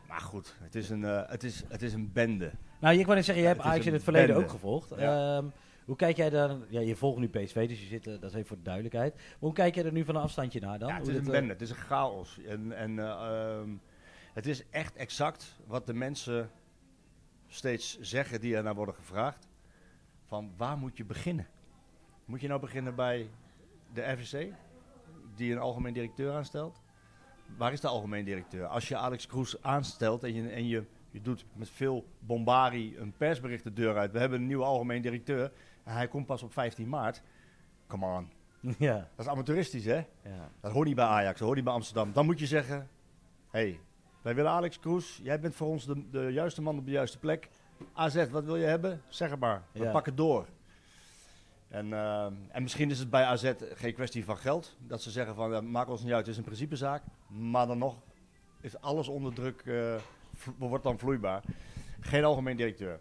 Maar 0.09 0.21
goed, 0.21 0.57
het 0.61 0.75
is 0.75 0.91
een, 0.91 1.05
eh, 1.05 1.23
het 1.27 1.45
is, 1.45 1.63
het 1.69 1.83
is 1.83 1.93
een 1.93 2.13
bende. 2.13 2.53
Nou, 2.81 2.99
ik 2.99 3.05
wou 3.05 3.17
net 3.17 3.25
zeggen, 3.25 3.45
je 3.45 3.51
hebt 3.51 3.61
Ajax 3.61 3.87
in 3.87 3.93
het 3.93 4.03
verleden 4.03 4.29
bende. 4.29 4.45
ook 4.45 4.51
gevolgd. 4.51 4.93
Ja. 4.97 5.37
Ehm, 5.37 5.47
hoe 5.85 5.97
kijk 5.97 6.17
jij 6.17 6.31
daar... 6.31 6.57
Ja, 6.69 6.81
je 6.81 6.97
volgt 6.97 7.19
nu 7.19 7.29
PSV, 7.29 7.69
dus 7.69 7.81
je 7.81 7.87
zit, 7.87 8.05
dat 8.05 8.23
is 8.23 8.33
even 8.33 8.47
voor 8.47 8.57
de 8.57 8.63
duidelijkheid. 8.63 9.15
Maar 9.15 9.25
hoe 9.39 9.53
kijk 9.53 9.75
jij 9.75 9.85
er 9.85 9.93
nu 9.93 10.05
van 10.05 10.15
een 10.17 10.23
afstandje 10.23 10.61
naar 10.61 10.79
dan? 10.79 10.89
Ja, 10.89 10.99
het 10.99 11.09
is 11.09 11.17
een 11.17 11.25
eh, 11.25 11.31
bende, 11.31 11.53
het 11.53 11.63
is 11.63 11.71
een 11.71 11.77
chaos. 11.77 12.39
En, 12.47 12.73
en 12.73 12.99
eh, 12.99 13.07
ehm, 13.07 13.71
het 14.33 14.47
is 14.47 14.69
echt 14.71 14.97
exact 14.97 15.57
wat 15.67 15.87
de 15.87 15.95
mensen 15.95 16.51
steeds 17.49 18.01
zeggen 18.01 18.41
die 18.41 18.57
er 18.57 18.63
naar 18.63 18.75
worden 18.75 18.95
gevraagd. 18.95 19.49
Van 20.33 20.53
waar 20.57 20.79
moet 20.79 20.97
je 20.97 21.05
beginnen? 21.05 21.47
Moet 22.25 22.41
je 22.41 22.49
nou 22.49 22.61
beginnen 22.61 22.95
bij 22.95 23.31
de 23.93 24.17
FSC, 24.19 24.37
die 25.35 25.53
een 25.53 25.59
algemeen 25.59 25.93
directeur 25.93 26.33
aanstelt? 26.33 26.81
Waar 27.57 27.73
is 27.73 27.81
de 27.81 27.89
algemeen 27.89 28.25
directeur? 28.25 28.67
Als 28.67 28.89
je 28.89 28.97
Alex 28.97 29.27
Kroes 29.27 29.63
aanstelt 29.63 30.25
en 30.25 30.35
je, 30.35 30.49
en 30.49 30.67
je, 30.67 30.85
je 31.11 31.21
doet 31.21 31.45
met 31.53 31.71
veel 31.71 32.07
bombarie 32.19 32.99
een 32.99 33.13
persbericht 33.17 33.65
de 33.65 33.73
deur 33.73 33.97
uit. 33.97 34.13
We 34.13 34.19
hebben 34.19 34.41
een 34.41 34.47
nieuwe 34.47 34.65
algemeen 34.65 35.03
directeur 35.03 35.53
en 35.85 35.95
hij 35.95 36.09
komt 36.09 36.27
pas 36.27 36.43
op 36.43 36.53
15 36.53 36.89
maart. 36.89 37.23
Come 37.87 38.07
on. 38.07 38.31
ja, 38.89 38.97
Dat 38.97 39.27
is 39.27 39.33
amateuristisch, 39.33 39.85
hè? 39.85 40.05
ja. 40.23 40.51
Dat 40.61 40.73
hoort 40.73 40.87
niet 40.87 40.97
bij 40.97 41.05
Ajax, 41.05 41.39
dat 41.39 41.45
hoort 41.45 41.57
niet 41.57 41.65
bij 41.65 41.75
Amsterdam. 41.75 42.13
Dan 42.13 42.25
moet 42.25 42.39
je 42.39 42.47
zeggen, 42.47 42.89
hé, 43.51 43.61
hey, 43.61 43.81
wij 44.23 44.35
willen 44.35 44.51
Alex 44.51 44.79
Kroes. 44.79 45.21
Jij 45.23 45.41
bent 45.41 45.55
voor 45.55 45.69
ons 45.69 45.87
de, 45.87 46.11
de 46.11 46.33
juiste 46.33 46.63
man 46.63 46.79
op 46.79 46.85
de 46.85 46.93
juiste 46.93 47.19
plek. 47.19 47.49
AZ, 47.93 48.29
wat 48.31 48.45
wil 48.45 48.57
je 48.57 48.65
hebben? 48.67 49.03
Zeg 49.09 49.31
het 49.31 49.41
maar. 49.41 49.63
We 49.73 49.83
Ja. 49.85 49.91
pakken 49.93 50.17
door. 50.17 50.47
En, 51.69 51.93
eh, 51.93 52.25
en 52.49 52.63
misschien 52.63 52.91
is 52.91 52.99
het 52.99 53.11
bij 53.11 53.25
AZ 53.25 53.53
geen 53.75 53.95
kwestie 53.95 54.25
van 54.25 54.37
geld. 54.37 54.77
Dat 54.79 55.03
ze 55.03 55.11
zeggen 55.11 55.35
van, 55.35 55.51
ja, 55.53 55.61
maak 55.61 55.89
ons 55.89 56.03
niet 56.03 56.13
uit, 56.13 56.21
het 56.21 56.29
is 56.29 56.37
een 56.37 56.45
principezaak. 56.45 57.03
Maar 57.29 57.67
dan 57.67 57.79
nog 57.79 57.97
is 58.61 58.81
alles 58.81 59.09
onder 59.09 59.33
druk, 59.35 59.63
vlo- 60.35 60.55
wordt 60.69 60.85
dan 60.85 60.99
vloeibaar. 60.99 61.43
Geen 62.01 62.25
algemeen 62.25 62.57
directeur. 62.57 63.01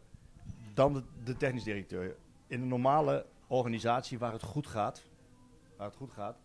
Dan 0.73 0.93
de, 0.93 1.03
de 1.23 1.38
technisch 1.38 1.63
directeur. 1.63 2.15
In 2.47 2.61
een 2.61 2.67
normale 2.67 3.25
organisatie 3.47 4.19
waar 4.19 4.31
het 4.31 4.43
goed 4.43 4.67
gaat, 4.67 5.03
waar 5.77 5.88
het 5.88 5.95
goed 5.95 6.11
gaat, 6.11 6.38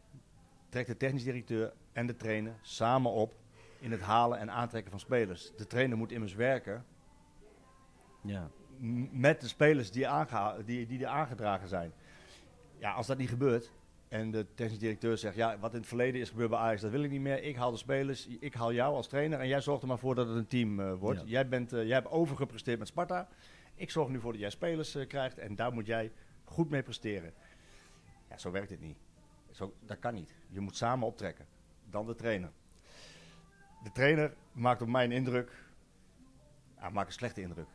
trekt 0.69 0.87
de 0.89 0.97
technisch 0.97 1.25
directeur 1.25 1.73
en 1.93 2.07
de 2.07 2.17
trainer 2.17 2.55
samen 2.63 3.11
op 3.11 3.35
in 3.79 3.91
het 3.91 4.01
halen 4.01 4.39
en 4.39 4.51
aantrekken 4.51 4.91
van 4.91 5.01
spelers. 5.01 5.53
De 5.57 5.67
trainer 5.67 5.97
moet 5.97 6.13
immers 6.13 6.35
werken 6.35 6.85
ja. 8.27 8.51
met 9.11 9.41
de 9.41 9.49
spelers 9.49 9.91
die, 9.91 10.09
aangeha- 10.09 10.57
die, 10.65 10.87
die 10.87 11.01
er 11.01 11.07
aangedragen 11.07 11.69
zijn. 11.69 11.93
Ja, 12.79 12.93
als 12.93 13.07
dat 13.07 13.19
niet 13.19 13.29
gebeurt, 13.29 13.73
En 14.09 14.31
de 14.31 14.47
technisch 14.55 14.79
directeur 14.79 15.19
zegt, 15.19 15.37
ja, 15.37 15.59
wat 15.59 15.73
in 15.73 15.79
het 15.79 15.89
verleden 15.89 16.21
is 16.21 16.31
gebeurd 16.31 16.51
bij 16.51 16.59
Ajax, 16.59 16.81
dat 16.81 16.91
wil 16.91 17.03
ik 17.03 17.11
niet 17.11 17.21
meer. 17.21 17.43
Ik 17.43 17.57
haal 17.57 17.71
de 17.71 17.77
spelers, 17.77 18.27
ik 18.27 18.55
haal 18.55 18.73
jou 18.73 18.95
als 18.95 19.09
trainer 19.09 19.41
en 19.41 19.49
jij 19.49 19.61
zorgt 19.61 19.83
er 19.83 19.89
maar 19.89 19.99
voor 19.99 20.15
dat 20.15 20.29
het 20.29 20.37
een 20.37 20.47
team 20.47 20.81
eh, 20.81 20.93
wordt. 20.95 21.21
Ja. 21.21 21.27
Jij, 21.27 21.49
bent, 21.49 21.73
eh, 21.73 21.85
jij 21.85 21.95
hebt 21.95 22.11
overgepresteerd 22.11 22.79
met 22.79 22.89
Sparta. 22.89 23.29
Ik 23.75 23.91
zorg 23.91 24.09
nu 24.09 24.21
voor 24.21 24.33
dat 24.33 24.41
jij 24.41 24.51
spelers 24.51 24.95
eh, 24.95 25.07
krijgt 25.07 25.39
en 25.39 25.57
daar 25.57 25.73
moet 25.73 25.87
jij 25.87 26.13
goed 26.45 26.71
mee 26.71 26.83
presteren. 26.83 27.33
Ja, 28.29 28.39
zo 28.39 28.51
werkt 28.51 28.71
het 28.71 28.81
niet. 28.81 28.99
Zo, 29.51 29.75
dat 29.81 29.99
kan 29.99 30.15
niet. 30.15 30.35
Je 30.49 30.61
moet 30.61 30.77
samen 30.77 31.07
optrekken. 31.07 31.47
Dan 31.91 32.07
de 32.07 32.15
trainer. 32.15 32.51
De 33.83 33.93
trainer 33.93 34.35
maakt 34.53 34.83
op 34.83 34.89
mij 34.89 35.05
een 35.05 35.13
indruk. 35.13 35.53
Hij 36.75 36.91
maakt 36.91 37.07
een 37.07 37.13
slechte 37.13 37.41
indruk. 37.41 37.69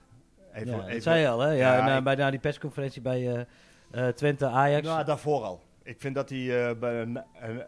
Even, 0.54 0.68
ja, 0.78 0.88
even- 0.88 1.02
zei 1.02 1.20
je 1.20 1.28
al, 1.28 1.40
hè? 1.40 1.52
Ja, 1.52 1.76
Ja, 1.78 1.86
na, 1.86 2.02
bij 2.02 2.16
na 2.16 2.30
die 2.30 2.40
persconferentie 2.40 3.02
bij 3.02 3.34
eh, 3.36 4.08
eh, 4.08 4.14
Twente 4.16 4.46
Ajax. 4.48 4.88
Nou, 4.88 5.06
daarvoor 5.06 5.44
al. 5.44 5.62
Ik 5.84 6.00
vind 6.02 6.16
dat 6.16 6.30
hij 6.30 6.70
eh, 6.70 6.80
bij, 6.80 7.06
na, 7.06 7.26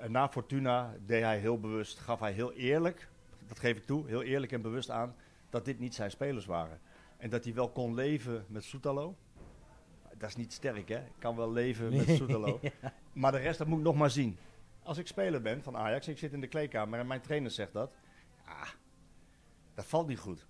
na 0.07 0.29
Fortuna 0.29 0.93
deed 1.05 1.23
hij 1.23 1.37
heel 1.39 1.59
bewust, 1.59 1.99
gaf 1.99 2.19
hij 2.19 2.31
heel 2.31 2.53
eerlijk, 2.53 3.07
dat 3.47 3.59
geef 3.59 3.77
ik 3.77 3.85
toe, 3.85 4.07
heel 4.07 4.23
eerlijk 4.23 4.51
en 4.51 4.61
bewust 4.61 4.89
aan, 4.89 5.15
dat 5.49 5.65
dit 5.65 5.79
niet 5.79 5.95
zijn 5.95 6.11
spelers 6.11 6.45
waren. 6.45 6.79
En 7.17 7.29
dat 7.29 7.43
hij 7.43 7.53
wel 7.53 7.69
kon 7.69 7.93
leven 7.93 8.45
met 8.47 8.63
Soetalo. 8.63 9.15
Dat 10.17 10.29
is 10.29 10.35
niet 10.35 10.53
sterk, 10.53 10.89
hè? 10.89 10.97
Ik 10.97 11.13
kan 11.19 11.35
wel 11.35 11.51
leven 11.51 11.95
met 11.95 12.09
Soetalo. 12.17 12.59
Maar 13.13 13.31
de 13.31 13.37
rest, 13.37 13.57
dat 13.57 13.67
moet 13.67 13.77
ik 13.77 13.83
nog 13.83 13.95
maar 13.95 14.09
zien. 14.11 14.37
Als 14.83 14.97
ik 14.97 15.07
speler 15.07 15.41
ben 15.41 15.63
van 15.63 15.77
Ajax, 15.77 16.07
ik 16.07 16.17
zit 16.17 16.33
in 16.33 16.41
de 16.41 16.47
kleedkamer 16.47 16.99
en 16.99 17.07
mijn 17.07 17.21
trainer 17.21 17.51
zegt 17.51 17.73
dat. 17.73 17.91
Ah, 18.45 18.67
dat 19.75 19.85
valt 19.85 20.07
niet 20.07 20.19
goed. 20.19 20.45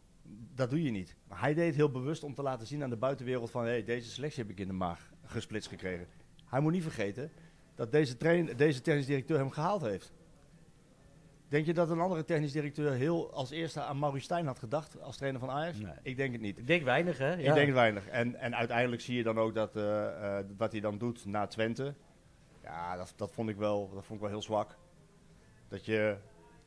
Dat 0.56 0.70
doe 0.70 0.84
je 0.84 0.92
niet. 0.92 1.16
Maar 1.28 1.40
hij 1.40 1.54
deed 1.54 1.66
het 1.66 1.76
heel 1.76 1.92
bewust 1.92 2.24
om 2.24 2.34
te 2.34 2.42
laten 2.42 2.68
zien 2.68 2.84
aan 2.84 2.90
de 2.90 2.98
buitenwereld 2.98 3.52
van... 3.52 3.64
Hey, 3.64 3.84
deze 3.84 4.10
selectie 4.10 4.44
heb 4.44 4.52
ik 4.52 4.60
in 4.60 4.68
de 4.68 4.74
maag 4.74 5.12
gesplitst 5.24 5.70
gekregen. 5.70 6.08
Hij 6.46 6.60
moet 6.60 6.72
niet 6.72 6.84
vergeten 6.84 7.32
dat 7.76 7.92
deze, 7.92 8.18
train, 8.18 8.50
deze 8.56 8.82
technisch 8.82 9.06
directeur 9.06 9.38
hem 9.38 9.52
gehaald 9.52 9.82
heeft. 9.82 10.14
Denk 11.48 11.66
je 11.66 11.74
dat 11.74 11.90
een 11.90 12.00
andere 12.00 12.26
technisch 12.26 12.52
directeur 12.52 12.92
heel 12.92 13.34
als 13.34 13.52
eerste 13.52 13.82
aan 13.82 14.00
Maurice 14.00 14.24
Stijn 14.24 14.46
had 14.46 14.60
gedacht 14.60 15.02
als 15.02 15.18
trainer 15.18 15.40
van 15.40 15.50
Ajax? 15.50 15.80
Nee. 15.80 15.94
Ik 16.02 16.18
denk 16.18 16.32
het 16.32 16.42
niet. 16.42 16.58
Ik 16.58 16.68
denk 16.68 16.84
weinig, 16.84 17.18
hè? 17.18 17.38
Ik 17.38 17.54
denk 17.54 17.74
weinig. 17.74 18.08
En, 18.08 18.36
en 18.36 18.56
uiteindelijk 18.56 19.02
zie 19.02 19.18
je 19.18 19.24
dan 19.24 19.40
ook 19.40 19.54
dat 19.54 19.76
eh, 19.76 20.38
eh, 20.38 20.46
wat 20.58 20.72
hij 20.72 20.82
dan 20.82 20.98
doet 20.98 21.26
na 21.26 21.48
Twente. 21.48 21.96
Ja, 22.64 22.96
dat, 22.96 23.14
dat, 23.16 23.32
vond 23.32 23.50
ik 23.50 23.56
wel, 23.56 23.90
dat 23.94 24.06
vond 24.06 24.20
ik 24.20 24.20
wel 24.20 24.30
heel 24.30 24.42
zwak. 24.42 24.78
Dat 25.68 25.86
je, 25.86 26.18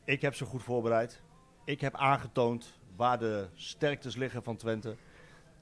ik 0.03 0.21
heb 0.21 0.35
ze 0.35 0.45
goed 0.45 0.63
voorbereid. 0.63 1.21
Ik 1.65 1.81
heb 1.81 1.95
aangetoond 1.95 2.79
waar 2.97 3.19
de 3.19 3.47
sterktes 3.53 4.15
liggen 4.15 4.43
van 4.43 4.55
Twente. 4.55 4.95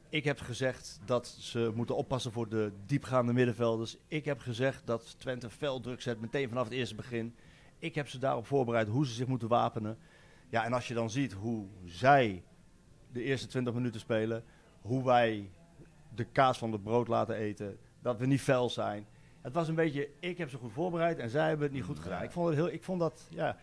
Ik 0.10 0.24
heb 0.24 0.40
gezegd 0.40 1.00
dat 1.06 1.28
ze 1.28 1.72
moeten 1.76 1.96
oppassen 1.96 2.32
voor 2.32 2.50
de 2.50 2.72
diepgaande 2.86 3.34
middenvelders. 3.34 3.98
Ik 4.08 4.26
heb 4.26 4.40
gezegd 4.40 4.82
dat 4.86 5.20
Twente 5.20 5.50
fel 5.50 5.80
druk 5.80 6.02
zet 6.02 6.22
meteen 6.22 6.50
vanaf 6.50 6.64
het 6.64 6.74
eerste 6.74 6.96
begin. 6.96 7.36
Ik 7.80 7.96
heb 7.96 8.08
ze 8.08 8.18
daarop 8.18 8.46
voorbereid 8.46 8.88
hoe 8.88 9.06
ze 9.06 9.14
zich 9.14 9.28
moeten 9.28 9.48
wapenen. 9.48 9.98
Ja, 10.50 10.66
en 10.66 10.74
als 10.74 10.88
je 10.88 10.94
dan 10.94 11.10
ziet 11.10 11.34
hoe 11.34 11.66
zij 11.86 12.44
de 13.12 13.24
eerste 13.24 13.48
20 13.48 13.74
minuten 13.74 14.00
spelen, 14.00 14.44
hoe 14.82 15.04
wij 15.04 15.50
de 16.16 16.26
kaas 16.26 16.58
van 16.58 16.72
het 16.72 16.84
brood 16.84 17.08
laten 17.08 17.36
eten, 17.36 17.78
dat 18.02 18.20
we 18.20 18.26
niet 18.26 18.42
fel 18.42 18.70
zijn. 18.70 19.06
Het 19.42 19.54
was 19.54 19.68
een 19.68 19.76
beetje, 19.76 20.10
ik 20.20 20.38
heb 20.38 20.50
ze 20.50 20.58
goed 20.58 20.72
voorbereid 20.72 21.20
en 21.20 21.30
zij 21.30 21.48
hebben 21.48 21.66
het 21.66 21.76
niet 21.76 21.84
goed 21.84 22.00
gedaan. 22.00 22.24
Ik 22.24 22.32
vond, 22.32 22.48
het 22.48 22.56
heel, 22.56 22.72
ik 22.72 22.84
vond 22.84 23.00
dat, 23.00 23.28
ja... 23.30 23.58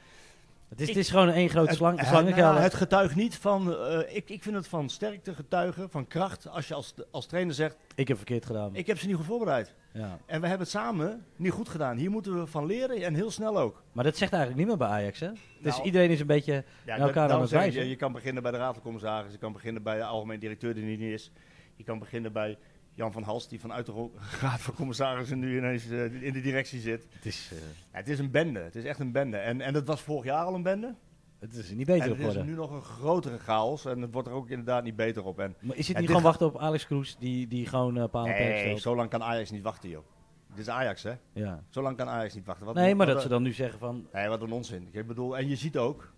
Het 0.72 0.80
is, 0.80 0.88
Ik- 0.88 0.94
het 0.94 1.04
is 1.04 1.10
gewoon 1.10 1.28
één 1.28 1.48
grote 1.48 1.74
slang, 1.74 1.98
het, 1.98 2.06
slangenkuil. 2.08 2.50
nou, 2.52 2.62
het 2.62 2.74
getuigt 2.74 3.14
niet 3.14 3.36
van, 3.36 3.76
eh, 3.76 4.16
ik, 4.16 4.30
ik 4.30 4.42
vind 4.42 4.54
het 4.56 4.68
van 4.68 4.88
sterkte 4.88 5.34
getuigen, 5.34 5.90
van 5.90 6.06
kracht, 6.06 6.48
als 6.48 6.68
je 6.68 6.74
als, 6.74 6.94
als 7.10 7.26
trainer 7.26 7.54
zegt, 7.54 7.76
Ik 7.94 8.08
heb 8.08 8.16
verkeerd 8.16 8.46
gedaan. 8.46 8.74
ik 8.76 8.86
heb 8.86 8.98
ze 8.98 9.06
niet 9.06 9.16
goed 9.16 9.24
voorbereid. 9.24 9.74
ja. 9.92 10.18
En 10.26 10.40
we 10.40 10.46
hebben 10.46 10.66
het 10.66 10.68
samen 10.76 11.24
niet 11.36 11.52
goed 11.52 11.68
gedaan. 11.68 11.96
Hier 11.96 12.10
moeten 12.10 12.38
we 12.40 12.46
van 12.46 12.66
leren 12.66 13.02
en 13.02 13.14
heel 13.14 13.30
snel 13.30 13.58
ook. 13.58 13.82
Maar 13.92 14.04
dat 14.04 14.16
zegt 14.16 14.32
eigenlijk 14.32 14.60
niemand 14.68 14.78
bij 14.88 14.98
Ajax, 14.98 15.20
hè? 15.20 15.30
Dus 15.60 15.72
Nou, 15.72 15.84
iedereen 15.84 16.10
is 16.10 16.20
een 16.20 16.26
beetje... 16.26 16.64
Ja, 16.86 16.96
elkaar 16.96 17.28
dat- 17.28 17.36
aan 17.36 17.42
het 17.42 17.50
wijzen. 17.50 17.82
Je, 17.82 17.88
je 17.88 17.96
kan 17.96 18.12
beginnen 18.12 18.42
bij 18.42 18.52
de 18.52 18.58
raad 18.58 18.74
van 18.74 18.82
commissaris, 18.82 19.32
je 19.32 19.38
kan 19.38 19.52
beginnen 19.52 19.82
bij 19.82 19.96
de 19.96 20.04
algemeen 20.04 20.40
directeur 20.40 20.74
die 20.74 20.84
niet 20.84 21.00
is. 21.00 21.30
Je 21.76 21.84
kan 21.84 21.98
beginnen 21.98 22.32
bij 22.32 22.58
Jan 22.94 23.12
van 23.12 23.22
Hals, 23.22 23.48
die 23.48 23.60
vanuit 23.60 23.86
de 23.86 23.92
raad 24.40 24.60
van 24.60 24.74
commissarissen 24.74 25.38
nu 25.38 25.56
ineens 25.56 25.90
eh, 25.90 26.22
in 26.22 26.32
de 26.32 26.40
directie 26.40 26.80
zit. 26.80 27.06
Het 27.10 27.26
is, 27.26 27.50
eh, 27.52 27.58
Ja, 27.58 27.98
het 27.98 28.08
is 28.08 28.18
een 28.18 28.30
bende, 28.30 28.58
het 28.60 28.76
is 28.76 28.84
echt 28.84 29.00
een 29.00 29.12
bende. 29.12 29.36
En, 29.36 29.60
en 29.60 29.72
dat 29.72 29.86
was 29.86 30.00
vorig 30.00 30.24
jaar 30.24 30.44
al 30.44 30.54
een 30.54 30.62
bende. 30.62 30.94
het 31.38 31.54
is 31.54 31.70
er 31.70 31.76
niet 31.76 31.86
beter 31.86 32.04
en 32.04 32.12
op 32.12 32.18
het 32.18 32.36
is 32.36 32.42
nu 32.42 32.54
nog 32.54 32.70
een 32.70 32.82
grotere 32.82 33.38
chaos 33.38 33.84
en 33.84 34.00
het 34.00 34.12
wordt 34.12 34.28
er 34.28 34.34
ook 34.34 34.48
inderdaad 34.48 34.84
niet 34.84 34.96
beter 34.96 35.24
op. 35.24 35.38
En 35.38 35.56
Maar 35.60 35.76
is 35.76 35.88
het 35.88 35.98
niet 35.98 36.06
gewoon 36.06 36.22
wachten 36.22 36.46
op 36.46 36.58
Alex 36.58 36.86
Kroes, 36.86 37.16
die, 37.18 37.46
die 37.46 37.66
gewoon 37.66 37.98
uh, 37.98 38.04
paal 38.10 38.24
nee, 38.24 38.60
stelt? 38.60 38.80
zo 38.80 38.96
lang 38.96 39.10
kan 39.10 39.22
Ajax 39.22 39.50
niet 39.50 39.62
wachten, 39.62 39.88
joh. 39.88 40.04
Dit 40.48 40.58
is 40.58 40.68
Ajax, 40.68 41.02
hè? 41.02 41.12
Ja. 41.32 41.62
Zo 41.68 41.82
lang 41.82 41.96
kan 41.96 42.08
Ajax 42.08 42.34
niet 42.34 42.46
wachten. 42.46 42.66
Wat 42.66 42.74
Nee, 42.74 42.94
maar 42.94 43.06
dat 43.06 43.22
ze 43.22 43.28
dan 43.28 43.42
nu 43.42 43.52
zeggen 43.52 43.78
van... 43.78 44.06
Nee, 44.12 44.28
wat 44.28 44.42
een 44.42 44.52
onzin. 44.52 44.88
Ik 44.90 45.06
bedoel, 45.06 45.36
en 45.36 45.48
je 45.48 45.56
ziet 45.56 45.78
ook. 45.78 46.12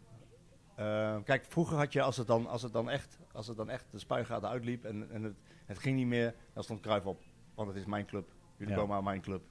Eh, 0.74 1.16
kijk, 1.24 1.44
vroeger 1.44 1.76
had 1.76 1.92
je, 1.92 2.02
als 2.02 2.16
het 2.16 2.26
dan, 2.26 2.46
als 2.46 2.62
het 2.62 2.72
dan, 2.72 2.90
echt, 2.90 3.18
als 3.32 3.46
het 3.46 3.56
dan 3.56 3.70
echt 3.70 3.84
de 3.90 3.98
spuigaten 3.98 4.48
uitliep 4.48 4.84
en, 4.84 5.10
en 5.10 5.22
het, 5.22 5.34
het 5.66 5.78
ging 5.78 5.96
niet 5.96 6.06
meer, 6.06 6.34
dan 6.52 6.62
stond 6.62 6.80
Cruijff 6.80 7.06
op. 7.06 7.22
Want 7.54 7.68
het 7.68 7.76
is 7.76 7.84
mijn 7.84 8.06
club. 8.06 8.28
Jullie 8.56 8.74
Ja. 8.74 8.80
komen 8.80 8.96
aan 8.96 9.04
mijn 9.04 9.20
club. 9.20 9.42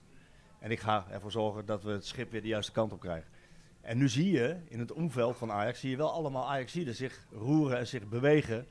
En 0.59 0.71
ik 0.71 0.79
ga 0.79 1.05
ervoor 1.09 1.31
zorgen 1.31 1.65
dat 1.65 1.83
we 1.83 1.91
het 1.91 2.05
schip 2.05 2.31
weer 2.31 2.41
de 2.41 2.47
juiste 2.47 2.71
kant 2.71 2.91
op 2.91 2.99
krijgen. 2.99 3.29
En 3.81 3.97
nu 3.97 4.09
zie 4.09 4.31
je, 4.31 4.57
in 4.67 4.79
het 4.79 4.91
omveld 4.91 5.37
van 5.37 5.51
Ajax, 5.51 5.79
zie 5.79 5.89
je 5.89 5.97
wel 5.97 6.11
allemaal 6.11 6.49
Ajaxiden 6.49 6.95
zich 6.95 7.25
roeren 7.31 7.77
en 7.77 7.87
zich 7.87 8.07
bewegen. 8.09 8.67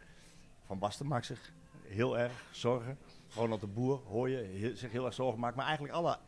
Van 0.67 0.79
Basten 0.79 1.07
maakt 1.07 1.27
zich 1.27 1.53
heel 1.83 2.19
erg 2.19 2.33
zorgen. 2.51 2.99
Ronald 3.35 3.61
de 3.61 3.67
Boer, 3.67 4.01
hoor 4.07 4.29
je, 4.29 4.71
zich 4.75 4.93
heel 4.93 5.05
erg 5.05 5.15
zorgen 5.15 5.41
maakt. 5.41 5.57
Maar 5.57 5.65
eigenlijk 5.67 5.95
alle 5.95 6.19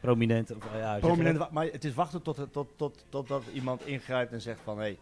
Prominent. 0.00 0.50
Of, 0.56 0.64
ja, 0.64 0.82
zeg 0.82 0.94
je 0.94 1.00
Prominent, 1.00 1.38
dat? 1.38 1.46
wa- 1.48 1.52
maar 1.54 1.64
het 1.66 1.84
is 1.84 1.94
wachten 1.94 2.22
tot, 2.22 2.52
tot, 2.52 2.68
tot, 2.78 3.04
totdat 3.08 3.42
iemand 3.52 3.86
ingrijpt 3.86 4.32
en 4.32 4.40
zegt 4.40 4.60
van 4.60 4.78
hé, 4.78 4.98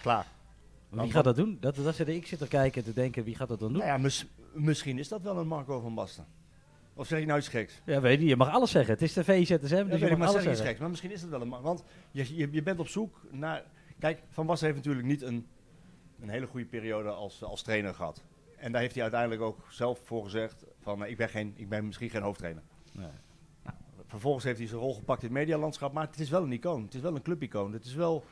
klaar. 0.00 0.26
Wie 0.88 1.10
gaat 1.10 1.24
dat 1.24 1.36
doen? 1.36 1.56
Dat, 1.60 1.76
dat 1.76 1.94
zit, 1.94 2.08
ik 2.08 2.26
zit 2.26 2.40
er 2.40 2.48
kijken 2.48 2.84
te 2.84 2.92
denken, 2.92 3.24
wie 3.24 3.34
gaat 3.34 3.48
dat 3.48 3.58
dan 3.58 3.68
doen? 3.72 3.78
Nou 3.78 3.90
ja, 3.90 3.98
mis- 3.98 4.26
misschien 4.54 4.98
is 4.98 5.08
dat 5.08 5.22
wel 5.22 5.38
een 5.38 5.46
Marco 5.46 5.80
van 5.80 5.94
Basten. 5.94 6.26
Of 6.94 7.06
zeg 7.06 7.20
je 7.20 7.26
nou 7.26 7.38
iets 7.38 7.48
geks? 7.48 7.80
Ja, 7.84 8.00
weet 8.00 8.18
je, 8.18 8.26
je 8.26 8.36
mag 8.36 8.50
alles 8.50 8.70
zeggen. 8.70 8.92
Het 8.92 9.02
is 9.02 9.12
de 9.12 9.24
VZSM, 9.24 9.88
dus 9.88 10.00
je 10.00 10.08
mag 10.08 10.18
maar 10.18 10.28
alles 10.28 10.42
zeggen. 10.42 10.66
geks. 10.66 10.78
Maar 10.78 10.88
misschien 10.88 11.10
is 11.10 11.20
het 11.20 11.30
wel 11.30 11.40
een 11.40 11.48
Want 11.48 11.84
je, 12.10 12.36
je, 12.36 12.48
je 12.50 12.62
bent 12.62 12.78
op 12.78 12.88
zoek 12.88 13.20
naar... 13.30 13.64
Kijk, 13.98 14.22
Van 14.30 14.46
Basten 14.46 14.66
heeft 14.66 14.78
natuurlijk 14.78 15.06
niet 15.06 15.22
een, 15.22 15.46
een 16.20 16.28
hele 16.28 16.46
goede 16.46 16.66
periode 16.66 17.08
als, 17.08 17.42
als 17.42 17.62
trainer 17.62 17.94
gehad. 17.94 18.22
En 18.56 18.72
daar 18.72 18.80
heeft 18.80 18.94
hij 18.94 19.02
uiteindelijk 19.02 19.42
ook 19.42 19.66
zelf 19.68 20.00
voor 20.04 20.24
gezegd 20.24 20.64
van 20.80 21.04
eh, 21.04 21.10
ik, 21.10 21.16
ben 21.16 21.28
geen, 21.28 21.52
ik 21.56 21.68
ben 21.68 21.86
misschien 21.86 22.10
geen 22.10 22.22
hoofdtrainer. 22.22 22.62
Nee. 22.92 23.10
Vervolgens 24.06 24.44
heeft 24.44 24.58
hij 24.58 24.68
zijn 24.68 24.80
rol 24.80 24.94
gepakt 24.94 25.22
in 25.22 25.28
het 25.28 25.36
medialandschap, 25.36 25.92
maar 25.92 26.06
het 26.06 26.20
is 26.20 26.30
wel 26.30 26.42
een 26.42 26.52
icoon. 26.52 26.82
Het 26.82 26.94
is 26.94 27.00
wel 27.00 27.14
een 27.14 27.22
clubicoon. 27.22 27.72
Het 27.72 27.84
is 27.84 27.94
wel 27.94 28.24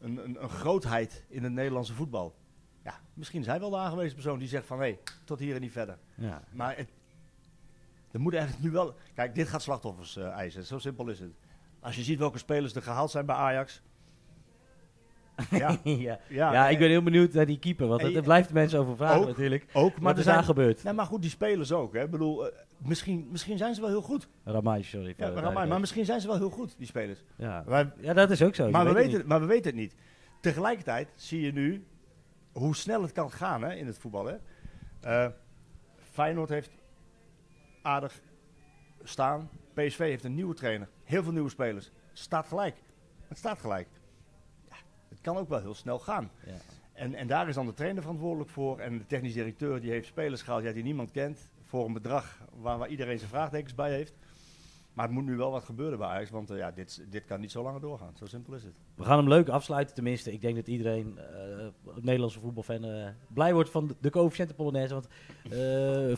een, 0.00 0.24
een, 0.24 0.42
een 0.42 0.48
grootheid 0.48 1.24
in 1.28 1.42
het 1.42 1.52
Nederlandse 1.52 1.94
voetbal. 1.94 2.34
Ja, 2.84 3.00
misschien 3.14 3.40
is 3.40 3.46
hij 3.46 3.60
wel 3.60 3.70
de 3.70 3.76
aangewezen 3.76 4.14
persoon 4.14 4.38
die 4.38 4.48
zegt 4.48 4.66
van 4.66 4.78
hé, 4.78 4.84
hey, 4.84 4.98
tot 5.24 5.38
hier 5.38 5.54
en 5.54 5.60
niet 5.60 5.72
verder. 5.72 5.98
Ja. 6.14 6.42
Maar 6.52 6.76
het, 6.76 6.88
er 8.10 8.20
moet 8.20 8.34
eigenlijk 8.34 8.64
nu 8.64 8.70
wel... 8.70 8.94
Kijk, 9.14 9.34
dit 9.34 9.48
gaat 9.48 9.62
slachtoffers 9.62 10.16
eh, 10.16 10.28
eisen. 10.28 10.64
Zo 10.64 10.78
simpel 10.78 11.08
is 11.08 11.20
het. 11.20 11.32
Als 11.80 11.96
je 11.96 12.02
ziet 12.02 12.18
welke 12.18 12.38
spelers 12.38 12.74
er 12.74 12.82
gehaald 12.82 13.10
zijn 13.10 13.26
bij 13.26 13.36
Ajax. 13.36 13.82
ja, 15.50 15.78
ja. 15.84 16.18
ja, 16.28 16.52
Ja, 16.52 16.68
ik 16.68 16.78
ben 16.78 16.88
heel 16.88 17.02
benieuwd 17.02 17.32
naar 17.32 17.46
die 17.46 17.58
keeper, 17.58 17.86
want 17.86 18.00
je- 18.00 18.22
blijft 18.22 18.52
mensen 18.52 18.78
over 18.78 18.96
vragen 18.96 19.20
ook, 19.20 19.26
natuurlijk. 19.26 19.66
ook, 19.72 20.00
Maar 20.00 20.16
er 20.16 20.22
zijn... 20.22 20.44
gebeurd. 20.44 20.82
Nee, 20.82 20.92
maar 20.92 21.06
goed, 21.06 21.20
die 21.22 21.30
spelers 21.30 21.72
ook. 21.72 21.92
Hè. 21.94 22.02
Ik 22.04 22.10
bedoel, 22.10 22.46
eh, 22.50 22.58
misschien, 22.78 23.28
misschien 23.30 23.58
zijn 23.58 23.74
ze 23.74 23.80
wel 23.80 23.90
heel 23.90 24.02
goed. 24.02 24.28
Ramai, 24.44 24.82
sorry. 24.82 25.14
Ja, 25.16 25.30
de 25.30 25.50
maar, 25.50 25.80
misschien 25.80 26.04
zijn 26.04 26.20
ze 26.20 26.26
wel 26.26 26.36
heel 26.36 26.50
goed, 26.50 26.74
die 26.78 26.86
spelers. 26.86 27.24
ja. 27.36 27.64
Wij, 27.66 27.92
ja, 28.00 28.12
dat 28.12 28.30
is 28.30 28.42
ook 28.42 28.54
zo. 28.54 28.70
maar, 28.70 28.84
we 28.86 28.92
weet 28.92 29.12
weten, 29.12 29.26
maar 29.26 29.40
we 29.40 29.46
weten 29.46 29.64
het 29.64 29.80
niet. 29.80 29.94
Tegelijkertijd 30.40 31.08
zie 31.14 31.40
je 31.40 31.52
nu 31.52 31.86
hoe 32.52 32.76
snel 32.76 33.02
het 33.02 33.12
kan 33.12 33.30
gaan 33.30 33.62
hè, 33.62 33.74
in 33.74 33.86
het 33.86 33.98
voetbal. 33.98 34.26
Hè. 34.26 34.36
Eh, 35.00 35.30
Feyenoord 35.96 36.48
heeft 36.48 36.70
aardig 37.82 38.20
staan. 39.02 39.50
PSV 39.74 39.98
heeft 39.98 40.24
een 40.24 40.34
nieuwe 40.34 40.54
trainer. 40.54 40.88
Heel 41.04 41.22
veel 41.22 41.32
nieuwe 41.32 41.50
spelers. 41.50 41.90
Staat 42.12 42.46
gelijk. 42.46 42.76
Het 43.28 43.38
staat 43.38 43.58
gelijk. 43.58 43.88
Ja, 44.68 44.76
het 45.08 45.20
kan 45.20 45.36
ook 45.36 45.48
wel 45.48 45.60
heel 45.60 45.74
snel 45.74 45.98
gaan. 45.98 46.30
Ja. 46.46 46.52
En, 46.92 47.14
en 47.14 47.26
daar 47.26 47.48
is 47.48 47.54
dan 47.54 47.66
de 47.66 47.74
trainer 47.74 48.02
verantwoordelijk 48.02 48.50
voor. 48.50 48.78
En 48.78 48.98
de 48.98 49.06
technisch 49.06 49.32
directeur 49.32 49.80
die 49.80 49.90
heeft 49.90 50.06
spelers 50.06 50.42
gehaald 50.42 50.62
ja, 50.62 50.72
die 50.72 50.82
niemand 50.82 51.10
kent. 51.10 51.50
Voor 51.68 51.86
een 51.86 51.92
bedrag 51.92 52.38
waar, 52.54 52.78
waar 52.78 52.88
iedereen 52.88 53.18
zijn 53.18 53.30
vraagtekens 53.30 53.74
bij 53.74 53.92
heeft. 53.92 54.14
Maar 54.92 55.06
het 55.06 55.16
moet 55.16 55.24
nu 55.24 55.36
wel 55.36 55.50
wat 55.50 55.64
gebeuren 55.64 55.98
bij 55.98 56.08
Ajax. 56.08 56.30
Want 56.30 56.50
eh, 56.50 56.58
ja, 56.58 56.70
dit, 56.70 57.04
dit 57.10 57.24
kan 57.24 57.40
niet 57.40 57.50
zo 57.50 57.62
langer 57.62 57.80
doorgaan. 57.80 58.12
Zo 58.16 58.26
simpel 58.26 58.54
is 58.54 58.62
het. 58.62 58.72
We 58.94 59.04
gaan 59.04 59.18
hem 59.18 59.28
leuk 59.28 59.48
afsluiten, 59.48 59.94
tenminste. 59.94 60.32
Ik 60.32 60.40
denk 60.40 60.56
dat 60.56 60.66
iedereen, 60.66 61.18
eh 61.18 61.66
Nederlandse 62.00 62.40
voetbalfan, 62.40 62.84
eh, 62.84 63.08
blij 63.28 63.54
wordt 63.54 63.70
van 63.70 63.86
de, 63.86 63.94
de 64.00 64.10
coëfficiënten 64.10 64.56
Polonaise. 64.56 64.94
Want 64.94 65.08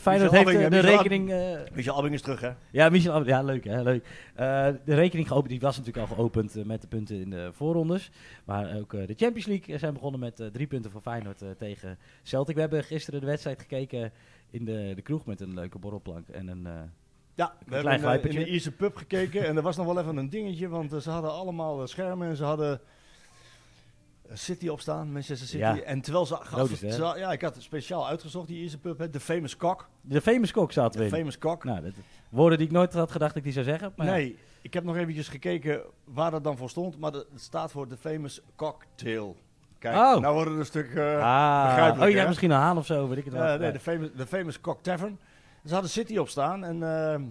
Feyenoord 0.01 0.31
heeft 0.31 0.45
Albing, 0.45 0.67
de 0.67 0.75
Michel 0.75 0.97
rekening... 0.97 1.33
Michel 1.73 1.93
Albing 1.95 2.13
is 2.13 2.21
terug, 2.21 2.41
hè? 2.41 2.51
ja, 2.71 2.89
Michel, 2.89 3.13
Ab- 3.13 3.25
ja, 3.25 3.41
leuk, 3.41 3.63
hè, 3.63 3.83
leuk. 3.83 4.07
De 4.85 4.95
rekening 4.95 5.27
geopend, 5.27 5.49
die 5.49 5.59
was 5.59 5.77
natuurlijk 5.77 6.09
al 6.09 6.15
geopend 6.15 6.65
met 6.65 6.81
de 6.81 6.87
punten 6.87 7.15
in 7.19 7.29
de 7.29 7.49
voorrondes. 7.53 8.11
Maar 8.45 8.77
ook 8.77 8.91
de 8.91 9.13
Champions 9.17 9.45
League 9.45 9.77
zijn 9.77 9.93
begonnen 9.93 10.19
met 10.19 10.49
drie 10.51 10.67
punten 10.67 10.91
voor 10.91 11.01
Feyenoord 11.01 11.43
tegen 11.57 11.97
Celtic. 12.23 12.55
We 12.55 12.61
hebben 12.61 12.83
gisteren 12.83 13.19
de 13.19 13.25
wedstrijd 13.25 13.59
gekeken 13.59 14.11
in 14.51 14.65
de, 14.65 14.91
de 14.95 15.01
kroeg 15.01 15.25
met 15.25 15.41
een 15.41 15.53
leuke 15.53 15.79
borrelplank 15.79 16.27
en 16.27 16.47
een... 16.47 16.65
eh, 16.67 16.73
Ja, 17.35 17.53
we 17.65 17.79
klein 17.79 18.01
hebben 18.01 18.21
in, 18.23 18.29
de- 18.29 18.39
in 18.39 18.45
de 18.45 18.51
Ierse 18.51 18.71
pub 18.71 18.95
gekeken 18.95 19.45
en 19.47 19.55
er 19.57 19.61
was 19.61 19.77
nog 19.77 19.85
wel 19.85 19.99
even 19.99 20.17
een 20.17 20.29
dingetje, 20.29 20.67
want 20.67 20.93
eh, 20.93 20.99
ze 20.99 21.09
hadden 21.09 21.31
allemaal 21.31 21.81
eh, 21.81 21.87
schermen 21.87 22.29
en 22.29 22.35
ze 22.35 22.43
hadden 22.43 22.81
eh, 24.27 24.35
City 24.35 24.67
opstaan, 24.67 25.11
Manchester 25.11 25.47
City. 25.47 25.57
Ja. 25.57 25.79
En 25.81 26.01
terwijl 26.01 26.25
ze, 26.25 26.37
Logisch, 26.55 26.81
hè? 26.81 26.91
ze- 26.91 27.13
ja, 27.17 27.31
ik 27.31 27.41
had 27.41 27.53
het 27.55 27.63
speciaal 27.63 28.07
uitgezocht, 28.07 28.47
die 28.47 28.61
Ierse 28.61 28.77
pub, 28.77 28.97
hè, 28.97 29.09
de 29.09 29.19
Famous 29.19 29.57
Cock. 29.57 29.89
De 30.01 30.21
famous 30.21 30.51
kok 30.51 30.71
zaten 30.71 30.91
we 30.91 31.05
De 31.05 31.11
in. 31.11 31.17
Famous 31.17 31.37
Cock. 31.37 31.63
Nou, 31.63 31.81
dat, 31.81 31.93
woorden 32.29 32.57
die 32.57 32.67
ik 32.67 32.73
nooit 32.73 32.93
had 32.93 33.11
gedacht 33.11 33.29
dat 33.33 33.37
ik 33.37 33.53
die 33.53 33.53
zou 33.53 33.65
zeggen. 33.65 33.93
Maar 33.95 34.05
ja. 34.07 34.11
nee, 34.13 34.37
ik 34.61 34.73
heb 34.73 34.83
nog 34.83 34.95
eventjes 34.97 35.27
gekeken 35.27 35.81
waar 36.03 36.31
dat 36.31 36.43
dan 36.43 36.57
voor 36.57 36.69
stond, 36.69 36.99
maar 36.99 37.11
het 37.11 37.25
staat 37.35 37.71
voor 37.71 37.87
de 37.87 37.97
Famous 37.97 38.41
Cocktail. 38.55 39.35
Kijk, 39.81 39.95
Oh. 39.95 40.21
nou 40.21 40.33
wordt 40.33 40.49
het 40.49 40.59
een 40.59 40.65
stuk... 40.65 40.95
eh, 40.95 41.21
Ah, 41.23 41.63
begrijpelijk, 41.65 42.01
oh, 42.03 42.09
je 42.09 42.15
hebt 42.15 42.27
misschien 42.27 42.51
een 42.51 42.57
haan 42.57 42.77
of 42.77 42.85
zo, 42.85 43.07
weet 43.07 43.17
ik 43.17 43.25
het 43.25 43.33
wel. 43.33 43.43
Ja, 43.43 43.55
nee, 43.55 43.65
Ja. 43.67 43.71
de 43.73 43.79
famous, 43.79 44.09
de 44.15 44.27
famous 44.27 44.61
Cock 44.61 44.83
Tavern. 44.83 45.19
Ze 45.65 45.73
hadden 45.73 45.89
City 45.91 46.17
op 46.17 46.29
staan 46.29 46.63
en 46.63 46.83
eh, 46.83 47.21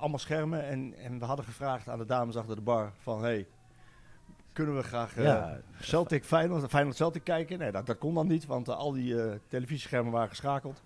allemaal 0.00 0.18
schermen. 0.18 0.64
En, 0.66 0.94
en 1.04 1.18
we 1.18 1.24
hadden 1.24 1.44
gevraagd 1.44 1.88
aan 1.88 1.98
de 1.98 2.04
dames 2.04 2.36
achter 2.36 2.54
de 2.56 2.62
bar 2.62 2.92
van... 3.02 3.22
Hey, 3.22 3.46
kunnen 4.52 4.76
we 4.76 4.82
graag 4.82 5.16
eh, 5.16 5.24
Ja. 5.24 5.58
Celtic 5.80 6.24
Feyenoord, 6.24 6.68
Feyenoord 6.70 6.96
Celtic 6.96 7.24
kijken? 7.24 7.58
Nee, 7.58 7.72
dat, 7.72 7.86
dat 7.86 7.98
kon 7.98 8.14
dan 8.14 8.26
niet, 8.26 8.46
want 8.46 8.68
al 8.68 8.92
die 8.92 9.16
televisieschermen 9.48 10.12
waren 10.12 10.28
geschakeld. 10.28 10.82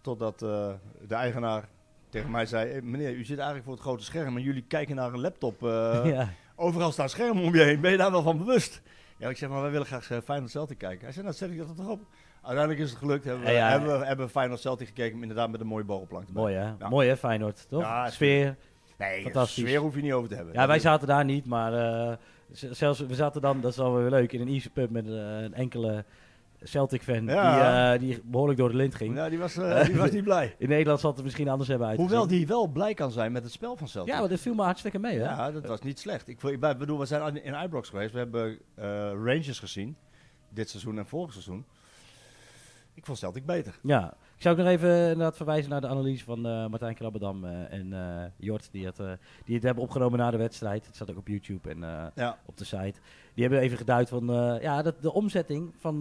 Totdat 0.00 0.38
de 0.38 0.78
eigenaar 1.08 1.64
tegen 2.08 2.30
mij 2.30 2.46
zei... 2.46 2.70
"Hey, 2.70 2.82
meneer, 2.82 3.12
u 3.12 3.24
zit 3.24 3.36
eigenlijk 3.36 3.64
voor 3.64 3.74
het 3.74 3.82
grote 3.82 4.04
scherm 4.04 4.36
en 4.36 4.42
jullie 4.42 4.64
kijken 4.68 4.96
naar 4.96 5.12
een 5.12 5.20
laptop. 5.20 5.60
ja. 6.04 6.28
Overal 6.56 6.92
staan 6.92 7.08
schermen 7.08 7.42
om 7.44 7.54
je 7.54 7.62
heen. 7.62 7.80
Ben 7.80 7.90
je 7.90 7.96
daar 7.96 8.10
wel 8.10 8.22
van 8.22 8.38
bewust? 8.38 8.82
Ja, 9.20 9.28
ik 9.28 9.36
zeg 9.36 9.48
maar, 9.48 9.62
wij 9.62 9.70
willen 9.70 9.86
graag 9.86 10.10
uh, 10.10 10.18
Feyenoord 10.24 10.50
Celtic 10.50 10.78
kijken. 10.78 11.00
Hij 11.04 11.12
zei, 11.12 11.24
nou 11.24 11.36
zet 11.36 11.50
ik 11.50 11.58
dat 11.58 11.76
toch 11.76 11.88
op. 11.88 12.00
Uiteindelijk 12.42 12.80
is 12.84 12.90
het 12.90 12.98
gelukt. 12.98 13.24
Hebben 13.24 13.44
we, 13.44 13.50
Ja, 13.50 13.56
ja. 13.56 13.68
hebben 13.70 13.98
we, 13.98 14.06
hebben 14.06 14.26
we 14.26 14.32
Feyenoord 14.32 14.60
Celtic 14.60 14.86
gekeken, 14.86 15.20
inderdaad 15.22 15.50
met 15.50 15.60
een 15.60 15.66
mooie 15.66 15.84
borrelplank 15.84 16.26
erbij. 16.26 16.42
Mooi 16.42 16.54
hè? 16.54 16.72
Ja. 16.78 16.88
Mooi 16.88 17.08
hè, 17.08 17.16
Feyenoord, 17.16 17.68
toch? 17.68 17.82
Ja, 17.82 18.10
Sfeer. 18.10 18.56
Nee, 18.98 19.22
Fantastisch. 19.22 19.64
sfeer 19.64 19.78
hoef 19.80 19.94
je 19.94 20.02
niet 20.02 20.12
over 20.12 20.28
te 20.28 20.34
hebben. 20.34 20.54
Ja, 20.54 20.66
wij 20.66 20.78
zaten 20.78 21.06
daar 21.06 21.24
niet, 21.24 21.46
maar 21.46 21.72
eh, 21.74 22.16
zelfs, 22.50 23.00
we 23.00 23.14
zaten 23.14 23.40
dan, 23.40 23.60
dat 23.60 23.70
is 23.70 23.76
wel 23.76 23.94
weer 23.96 24.10
leuk, 24.10 24.32
in 24.32 24.40
een 24.40 24.48
Ierse 24.48 24.70
pub 24.70 24.90
met 24.90 25.06
eh, 25.06 25.12
een 25.40 25.54
enkele 25.54 26.04
Celtic-fan 26.62 27.24
Ja. 27.26 27.96
die, 27.98 28.10
eh, 28.10 28.14
die 28.14 28.22
behoorlijk 28.24 28.58
door 28.58 28.68
de 28.70 28.76
lint 28.76 28.94
ging. 28.94 29.14
Ja, 29.16 29.28
die 29.28 29.38
was, 29.38 29.56
eh, 29.56 29.84
die 29.84 29.96
was 29.96 30.10
niet 30.10 30.24
blij. 30.24 30.54
In 30.58 30.68
Nederland 30.68 31.00
zal 31.00 31.12
het 31.12 31.22
misschien 31.24 31.48
anders 31.48 31.68
hebben 31.68 31.86
uitgezien. 31.86 32.10
Hoewel 32.16 32.30
die 32.36 32.46
wel 32.46 32.66
blij 32.66 32.94
kan 32.94 33.10
zijn 33.10 33.32
met 33.32 33.42
het 33.42 33.52
spel 33.52 33.76
van 33.76 33.88
Celtic. 33.88 34.12
Ja, 34.12 34.20
maar 34.20 34.28
dat 34.28 34.40
viel 34.40 34.54
me 34.54 34.62
hartstikke 34.62 34.98
mee 34.98 35.18
hè? 35.18 35.24
Ja, 35.24 35.50
dat 35.50 35.66
was 35.66 35.80
niet 35.80 35.98
slecht. 35.98 36.28
Ik, 36.28 36.42
ik 36.42 36.60
bedoel, 36.60 36.98
we 36.98 37.04
zijn 37.06 37.44
in 37.44 37.62
Ibrox 37.62 37.88
geweest. 37.88 38.12
We 38.12 38.18
hebben 38.18 38.58
eh, 38.74 38.84
Rangers 39.10 39.58
gezien. 39.58 39.96
Dit 40.48 40.70
seizoen 40.70 40.98
en 40.98 41.06
vorig 41.06 41.32
seizoen. 41.32 41.64
Ik 42.94 43.06
vond 43.06 43.18
Celtic 43.18 43.46
beter. 43.46 43.78
Ja, 43.82 44.14
ik 44.36 44.42
zou 44.42 44.56
ook 44.58 44.62
nog 44.64 44.70
even 44.72 44.90
inderdaad 45.00 45.36
verwijzen 45.36 45.70
naar 45.70 45.80
de 45.80 45.88
analyse 45.88 46.24
van 46.24 46.46
eh, 46.46 46.66
Martijn 46.66 46.94
Krabbedam 46.94 47.44
eh, 47.44 47.72
en 47.72 47.92
eh, 47.92 48.24
Jort, 48.36 48.68
die 48.72 48.86
het, 48.86 48.96
die 49.44 49.54
het 49.54 49.64
hebben 49.64 49.82
opgenomen 49.84 50.18
na 50.18 50.30
de 50.30 50.36
wedstrijd. 50.36 50.86
Het 50.86 50.94
staat 50.94 51.10
ook 51.10 51.16
op 51.16 51.28
YouTube 51.28 51.70
en 51.70 51.78
Ja. 52.14 52.38
op 52.44 52.56
de 52.56 52.64
site. 52.64 53.00
Die 53.34 53.44
hebben 53.44 53.60
even 53.60 53.78
geduid 53.78 54.08
van 54.08 54.26
ja, 54.60 54.82
dat, 54.82 55.02
de 55.02 55.12
omzetting 55.12 55.74
van, 55.78 56.00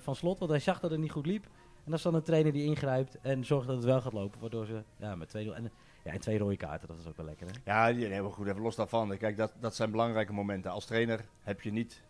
van 0.00 0.14
Slot, 0.16 0.38
want 0.38 0.50
hij 0.50 0.60
zag 0.60 0.80
dat 0.80 0.90
het 0.90 1.00
niet 1.00 1.10
goed 1.10 1.26
liep. 1.26 1.44
En 1.44 1.90
dat 1.90 1.94
is 1.94 2.02
dan 2.02 2.14
een 2.14 2.22
trainer 2.22 2.52
die 2.52 2.64
ingrijpt 2.64 3.18
en 3.20 3.44
zorgt 3.44 3.66
dat 3.66 3.76
het 3.76 3.84
wel 3.84 4.00
gaat 4.00 4.12
lopen, 4.12 4.40
waardoor 4.40 4.66
ze 4.66 4.82
ja, 4.96 5.14
met 5.14 5.28
2-0 5.36 5.38
en, 5.54 5.70
ja, 6.04 6.12
en 6.12 6.20
twee 6.20 6.38
rode 6.38 6.56
kaarten, 6.56 6.88
dat 6.88 6.98
is 6.98 7.06
ook 7.06 7.16
wel 7.16 7.26
lekker 7.26 7.46
hè? 7.46 7.52
Ja, 7.64 7.92
die- 7.92 8.08
nee, 8.08 8.22
maar 8.22 8.30
goed, 8.30 8.46
even 8.46 8.60
los 8.62 8.76
daarvan. 8.76 9.16
Kijk, 9.18 9.36
dat, 9.36 9.52
dat 9.60 9.74
zijn 9.74 9.90
belangrijke 9.90 10.32
momenten. 10.32 10.70
Als 10.70 10.84
trainer 10.84 11.24
heb 11.42 11.60
je 11.60 11.72
niet... 11.72 12.02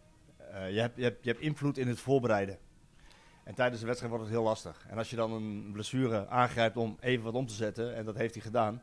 je, 0.71 0.81
hebt, 0.81 0.97
je, 0.97 1.03
hebt, 1.03 1.25
je 1.25 1.31
hebt 1.31 1.43
invloed 1.43 1.79
in 1.79 1.89
het 1.89 2.01
voorbereiden. 2.01 2.59
En 3.49 3.55
tijdens 3.55 3.81
de 3.81 3.87
wedstrijd 3.87 4.13
wordt 4.13 4.29
het 4.29 4.39
heel 4.39 4.47
lastig. 4.47 4.87
En 4.89 4.99
als 4.99 5.11
je 5.11 5.17
dan 5.17 5.33
een 5.33 5.71
blessure 5.73 6.29
aangrijpt 6.29 6.77
om 6.77 6.97
even 7.01 7.25
wat 7.25 7.35
om 7.35 7.47
te 7.47 7.55
zetten, 7.55 7.95
en 7.95 8.05
dat 8.05 8.17
heeft 8.17 8.35
hij 8.35 8.43
gedaan, 8.43 8.83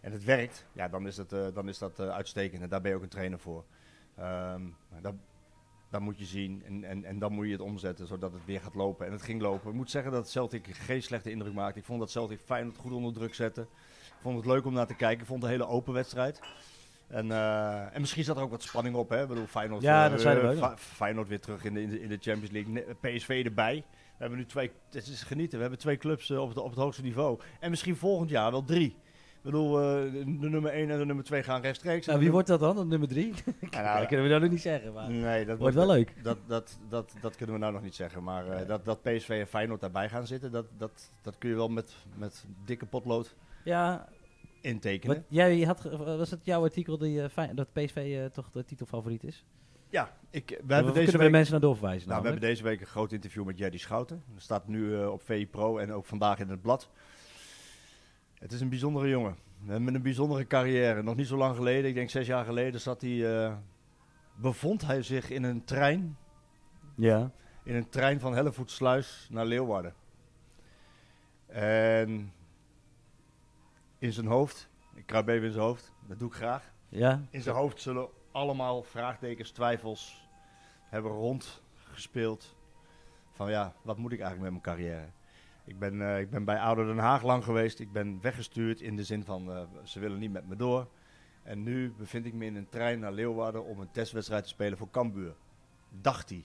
en 0.00 0.12
het 0.12 0.24
werkt, 0.24 0.66
ja, 0.72 0.88
dan 0.88 1.06
is, 1.06 1.16
het, 1.16 1.32
eh, 1.32 1.46
dan 1.54 1.68
is 1.68 1.78
dat 1.78 1.98
eh, 1.98 2.08
uitstekend. 2.08 2.62
En 2.62 2.68
daar 2.68 2.80
ben 2.80 2.90
je 2.90 2.96
ook 2.96 3.02
een 3.02 3.08
trainer 3.08 3.38
voor. 3.38 3.64
Ehm, 4.16 4.62
dat, 5.00 5.14
dat 5.90 6.00
moet 6.00 6.18
je 6.18 6.24
zien 6.24 6.62
en, 6.66 6.84
en, 6.84 7.04
en 7.04 7.18
dan 7.18 7.32
moet 7.32 7.46
je 7.46 7.52
het 7.52 7.60
omzetten, 7.60 8.06
zodat 8.06 8.32
het 8.32 8.44
weer 8.44 8.60
gaat 8.60 8.74
lopen. 8.74 9.06
En 9.06 9.12
het 9.12 9.22
ging 9.22 9.40
lopen. 9.40 9.70
Ik 9.70 9.76
moet 9.76 9.90
zeggen 9.90 10.12
dat 10.12 10.30
Celtic 10.30 10.66
geen 10.66 11.02
slechte 11.02 11.30
indruk 11.30 11.54
maakte. 11.54 11.78
Ik 11.78 11.84
vond 11.84 12.00
dat 12.00 12.10
Celtic 12.10 12.40
Feyenoord 12.44 12.76
goed 12.76 12.92
onder 12.92 13.12
druk 13.12 13.34
zette. 13.34 13.60
Ik 14.06 14.20
vond 14.20 14.36
het 14.36 14.46
leuk 14.46 14.64
om 14.64 14.72
naar 14.72 14.86
te 14.86 14.94
kijken. 14.94 15.20
Ik 15.20 15.26
vond 15.26 15.42
het 15.42 15.52
een 15.52 15.58
hele 15.58 15.70
open 15.70 15.92
wedstrijd. 15.92 16.40
En, 17.06 17.30
eh, 17.30 17.94
en 17.94 18.00
misschien 18.00 18.24
zat 18.24 18.36
er 18.36 18.42
ook 18.42 18.50
wat 18.50 18.62
spanning 18.62 18.96
op. 18.96 19.08
Hè? 19.08 19.22
Ik 19.22 19.28
bedoel, 19.28 19.46
Feyenoord, 19.46 19.82
Ja, 19.82 20.08
dat 20.08 20.22
we 20.22 20.72
Feyenoord 20.76 21.28
weer 21.28 21.40
terug 21.40 21.64
in 21.64 21.74
de, 21.74 22.00
in 22.00 22.08
de, 22.08 22.18
Champions 22.20 22.50
League. 22.50 22.94
PSV 23.00 23.42
erbij. 23.44 23.84
We 24.16 24.22
hebben 24.22 24.38
nu 24.38 24.46
twee, 24.46 24.70
het 24.90 25.06
is 25.06 25.22
genieten. 25.22 25.54
We 25.56 25.60
hebben 25.60 25.78
twee 25.80 25.96
clubs 25.96 26.30
eh, 26.30 26.40
op, 26.40 26.48
het, 26.48 26.58
op 26.58 26.70
het 26.70 26.78
hoogste 26.78 27.02
niveau. 27.02 27.40
En 27.60 27.70
misschien 27.70 27.96
volgend 27.96 28.30
jaar 28.30 28.50
wel 28.50 28.64
drie. 28.64 28.96
Ik 29.36 29.52
bedoel, 29.52 29.80
eh, 29.80 30.12
de, 30.12 30.24
nummer 30.26 30.70
1 30.70 30.90
en 30.90 30.98
de 30.98 31.04
nummer 31.04 31.24
2 31.24 31.42
gaan 31.42 31.60
rechtstreeks. 31.60 32.06
Nou, 32.06 32.18
wie 32.18 32.30
wordt 32.30 32.48
dat 32.48 32.60
dan, 32.60 32.76
de 32.76 32.84
nummer 32.84 33.08
3? 33.08 33.32
Ja, 33.70 33.82
nou, 33.82 33.98
dat 33.98 34.06
kunnen 34.06 34.24
we 34.24 34.30
nou 34.30 34.42
nog 34.42 34.50
niet 34.50 34.60
zeggen, 34.60 34.92
maar 34.92 35.10
Nee, 35.10 35.44
dat 35.44 35.58
wordt 35.58 35.74
wel 35.74 35.86
leuk. 35.86 36.14
Dat, 36.22 36.38
dat, 36.46 36.78
dat, 36.88 37.12
dat 37.20 37.36
kunnen 37.36 37.54
we 37.54 37.60
nou 37.60 37.72
nog 37.72 37.82
niet 37.82 37.94
zeggen. 37.94 38.22
Maar 38.22 38.46
eh, 38.48 38.56
Nee. 38.56 38.64
dat, 38.64 38.84
dat 38.84 39.02
PSV 39.02 39.28
en 39.28 39.46
Feyenoord 39.46 39.80
daarbij 39.80 40.08
gaan 40.08 40.26
zitten, 40.26 40.52
dat, 40.52 40.66
dat, 40.78 41.10
dat 41.22 41.38
kun 41.38 41.48
je 41.48 41.54
wel 41.56 41.68
met, 41.68 41.94
met 42.14 42.44
dikke 42.64 42.86
potlood 42.86 43.34
Ja, 43.64 44.08
intekenen. 44.60 45.16
wat, 45.16 45.24
jij 45.28 45.60
had, 45.60 45.82
was 45.98 46.30
het 46.30 46.44
jouw 46.44 46.62
artikel 46.62 46.98
die, 46.98 47.22
dat 47.54 47.72
PSV 47.72 48.28
toch 48.30 48.50
de 48.50 48.64
titelfavoriet 48.64 49.24
is? 49.24 49.44
Ja, 49.88 50.16
ik, 50.30 50.48
we 50.48 50.56
We 50.66 50.74
hebben 50.74 50.94
deze 50.94 50.94
kunnen 50.94 51.12
we 51.12 51.18
week... 51.18 51.26
de 51.26 51.30
mensen 51.30 51.52
naar 51.52 51.60
doorverwijzen. 51.60 52.08
Nou, 52.08 52.22
we 52.22 52.28
hebben 52.28 52.48
deze 52.48 52.62
week 52.62 52.80
een 52.80 52.86
groot 52.86 53.12
interview 53.12 53.44
met 53.44 53.58
Jerry 53.58 53.78
Schouten. 53.78 54.22
Dat 54.32 54.42
staat 54.42 54.68
nu 54.68 54.96
eh, 55.00 55.12
op 55.12 55.22
VI 55.22 55.46
Pro 55.46 55.78
en 55.78 55.92
ook 55.92 56.04
vandaag 56.04 56.38
in 56.38 56.48
het 56.48 56.62
blad. 56.62 56.90
Het 58.34 58.52
is 58.52 58.60
een 58.60 58.68
bijzondere 58.68 59.08
jongen. 59.08 59.36
Met 59.58 59.94
een 59.94 60.02
bijzondere 60.02 60.46
carrière. 60.46 61.02
Nog 61.02 61.16
niet 61.16 61.26
zo 61.26 61.36
lang 61.36 61.56
geleden, 61.56 61.88
ik 61.88 61.94
denk 61.94 62.10
zes 62.10 62.26
jaar 62.26 62.44
geleden, 62.44 62.80
zat 62.80 63.00
hij, 63.00 63.44
eh, 63.44 63.54
bevond 64.34 64.86
hij 64.86 65.02
zich 65.02 65.30
in 65.30 65.42
een 65.42 65.64
trein. 65.64 66.16
Ja. 66.96 67.30
In 67.62 67.74
een 67.74 67.88
trein 67.88 68.20
van 68.20 68.34
Hellevoetsluis 68.34 69.28
naar 69.30 69.46
Leeuwarden. 69.46 69.94
En 71.46 72.32
in 73.98 74.12
zijn 74.12 74.26
hoofd, 74.26 74.68
ik 74.94 75.06
kruip 75.06 75.28
even 75.28 75.46
in 75.46 75.52
zijn 75.52 75.64
hoofd, 75.64 75.92
dat 76.08 76.18
doe 76.18 76.28
ik 76.28 76.34
graag. 76.34 76.72
Ja. 76.88 77.22
In 77.30 77.42
zijn 77.42 77.56
hoofd 77.56 77.80
zullen 77.80 78.08
allemaal 78.36 78.82
vraagtekens, 78.82 79.50
twijfels 79.50 80.28
hebben 80.88 81.12
rondgespeeld. 81.12 82.56
Van 83.30 83.50
ja, 83.50 83.74
wat 83.82 83.96
moet 83.96 84.12
ik 84.12 84.20
eigenlijk 84.20 84.52
met 84.52 84.62
mijn 84.62 84.76
carrière? 84.76 85.08
Ik 85.64 85.78
ben, 85.78 86.02
eh, 86.02 86.20
ik 86.20 86.30
ben 86.30 86.44
bij 86.44 86.60
Ouder 86.60 86.86
Den 86.86 86.98
Haag 86.98 87.22
lang 87.22 87.44
geweest. 87.44 87.78
Ik 87.78 87.92
ben 87.92 88.20
weggestuurd 88.20 88.80
in 88.80 88.96
de 88.96 89.04
zin 89.04 89.24
van 89.24 89.52
eh, 89.52 89.62
ze 89.84 90.00
willen 90.00 90.18
niet 90.18 90.32
met 90.32 90.46
me 90.46 90.56
door. 90.56 90.88
En 91.42 91.62
nu 91.62 91.92
bevind 91.92 92.26
ik 92.26 92.34
me 92.34 92.44
in 92.44 92.56
een 92.56 92.68
trein 92.68 92.98
naar 92.98 93.12
Leeuwarden 93.12 93.64
om 93.64 93.80
een 93.80 93.90
testwedstrijd 93.90 94.42
te 94.42 94.48
spelen 94.48 94.78
voor 94.78 94.90
Cambuur. 94.90 95.34
Dacht 95.88 96.28
hij. 96.28 96.44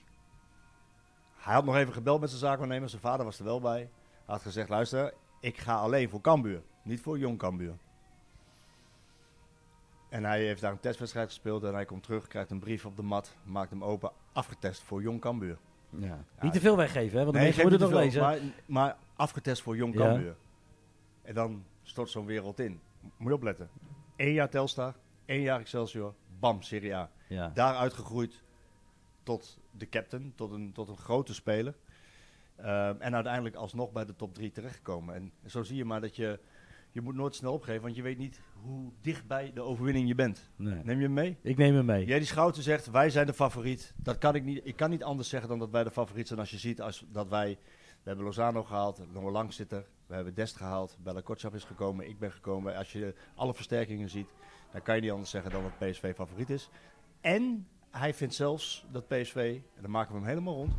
Hij 1.36 1.54
had 1.54 1.65
nog 1.65 1.75
even 1.75 1.93
gebeld 1.93 2.19
met 2.19 2.30
zijn 2.30 2.41
zaakwaarnemer. 2.41 2.89
Zijn 2.89 3.01
vader 3.01 3.25
was 3.25 3.39
er 3.39 3.45
wel 3.45 3.62
bij. 3.62 3.80
Hij 3.80 3.89
had 4.25 4.41
gezegd, 4.41 4.69
luister, 4.69 5.13
ik 5.39 5.58
ga 5.58 5.75
alleen 5.75 6.10
voor 6.10 6.21
Cambuur. 6.21 6.63
Niet 6.84 7.01
voor 7.01 7.17
Jong 7.17 7.38
Cambuur. 7.38 7.77
En 10.12 10.24
hij 10.24 10.45
heeft 10.45 10.62
daar 10.62 10.71
een 10.71 10.80
testwedstrijd 10.80 11.28
gespeeld 11.28 11.63
en 11.63 11.74
hij 11.74 11.86
komt 11.86 12.04
terug, 12.04 12.28
krijgt 12.28 12.52
een 12.52 12.60
brief 12.60 12.86
op 12.86 12.95
de 12.95 13.02
mat, 13.02 13.36
maakt 13.43 13.69
hem 13.69 13.84
open, 13.84 14.12
afgetest 14.32 14.82
voor 14.82 15.02
Jong 15.02 15.21
Cambuur. 15.21 15.58
ja. 15.89 16.24
Niet 16.41 16.54
te 16.54 16.60
veel 16.60 16.78
weggeven, 16.78 17.17
hè, 17.17 17.24
want 17.24 17.36
de 17.36 17.43
mensen 17.43 17.69
niet 17.69 17.80
nog 17.80 17.91
lezen. 17.91 18.21
Maar, 18.21 18.38
maar 18.65 18.97
afgetest 19.15 19.62
voor 19.62 19.76
Jong 19.76 19.93
Ja. 19.93 20.00
Cambuur. 20.00 20.36
En 21.21 21.34
dan 21.34 21.63
stort 21.84 22.10
zo'n 22.10 22.26
wereld 22.26 22.60
in. 22.60 22.80
Moet 23.17 23.28
je 23.28 23.34
opletten. 23.34 23.69
Eén 24.15 24.34
jaar 24.34 24.50
Telstar, 24.50 24.95
één 25.26 25.41
jaar 25.41 25.60
Excelsior, 25.60 26.13
bam, 26.39 26.62
Serie 26.62 26.95
A. 26.95 27.10
Ja. 27.28 27.52
Daar 27.54 27.76
uitgegroeid 27.76 28.43
tot 29.24 29.60
de 29.71 29.89
captain, 29.89 30.34
tot 30.36 30.52
een, 30.52 30.71
tot 30.74 30.88
een 30.88 30.97
grote 30.97 31.34
speler. 31.34 31.76
Ehm, 32.56 32.95
en 33.00 33.15
uiteindelijk 33.15 33.56
alsnog 33.56 33.91
bij 33.91 34.06
de 34.06 34.15
top 34.15 34.34
3 34.34 34.52
terechtgekomen. 34.52 35.15
En 35.15 35.32
zo 35.45 35.63
zie 35.63 35.76
je 35.78 35.86
maar 35.86 36.02
dat 36.02 36.15
je, 36.15 36.39
je 36.91 37.01
moet 37.01 37.15
nooit 37.15 37.36
snel 37.36 37.54
opgeven, 37.54 37.82
want 37.82 37.95
je 37.95 38.01
weet 38.01 38.17
niet 38.17 38.41
hoe 38.62 38.91
dichtbij 39.01 39.51
de 39.54 39.62
overwinning 39.62 40.08
je 40.08 40.15
bent. 40.15 40.49
Nee. 40.56 40.82
Neem 40.84 40.97
je 40.97 41.04
hem 41.04 41.13
mee? 41.13 41.38
Ik 41.41 41.58
neem 41.58 41.75
hem 41.75 41.86
mee. 41.86 42.06
Jij 42.06 42.17
die 42.17 42.27
Schouten 42.27 42.63
zegt, 42.63 42.91
wij 42.91 43.10
zijn 43.10 43.25
de 43.25 43.34
favoriet. 43.34 43.93
Dat 43.97 44.17
kan 44.17 44.36
ik 44.36 44.43
niet. 44.43 44.62
Ik 44.63 44.75
kan 44.75 44.89
niet 44.89 45.04
anders 45.04 45.30
zeggen 45.30 45.49
dan 45.49 45.60
dat 45.60 45.69
wij 45.69 45.84
de 45.84 45.91
favoriet 45.91 46.27
zijn. 46.27 46.39
Als 46.39 46.51
je 46.51 46.58
ziet 46.58 46.82
als, 46.82 47.06
dat 47.12 47.30
wij, 47.30 47.58
we 47.86 48.08
hebben 48.08 48.25
Lozano 48.25 48.63
gehaald, 48.63 49.13
Noah 49.13 49.32
Lang 49.32 49.54
zit 49.54 49.71
er. 49.71 49.86
We 50.08 50.15
hebben 50.15 50.34
Dest 50.34 50.56
gehaald, 50.56 50.97
Bella 51.04 51.21
Kotschap 51.21 51.56
is 51.56 51.63
gekomen, 51.63 52.10
ik 52.10 52.19
ben 52.19 52.32
gekomen. 52.32 52.75
Als 52.75 52.91
je 52.91 53.15
alle 53.36 53.54
versterkingen 53.54 54.10
ziet, 54.10 54.27
dan 54.71 54.82
kan 54.82 54.95
je 54.95 55.01
niet 55.01 55.12
anders 55.12 55.30
zeggen 55.30 55.51
dan 55.51 55.63
dat 55.63 55.89
PSV 55.89 56.15
favoriet 56.15 56.49
is. 56.49 56.69
En 57.21 57.67
hij 57.89 58.13
vindt 58.13 58.34
zelfs 58.34 58.86
dat 58.91 59.08
PSV, 59.08 59.60
en 59.75 59.82
dan 59.82 59.91
maken 59.91 60.13
we 60.13 60.19
hem 60.19 60.27
helemaal 60.27 60.54
rond, 60.54 60.73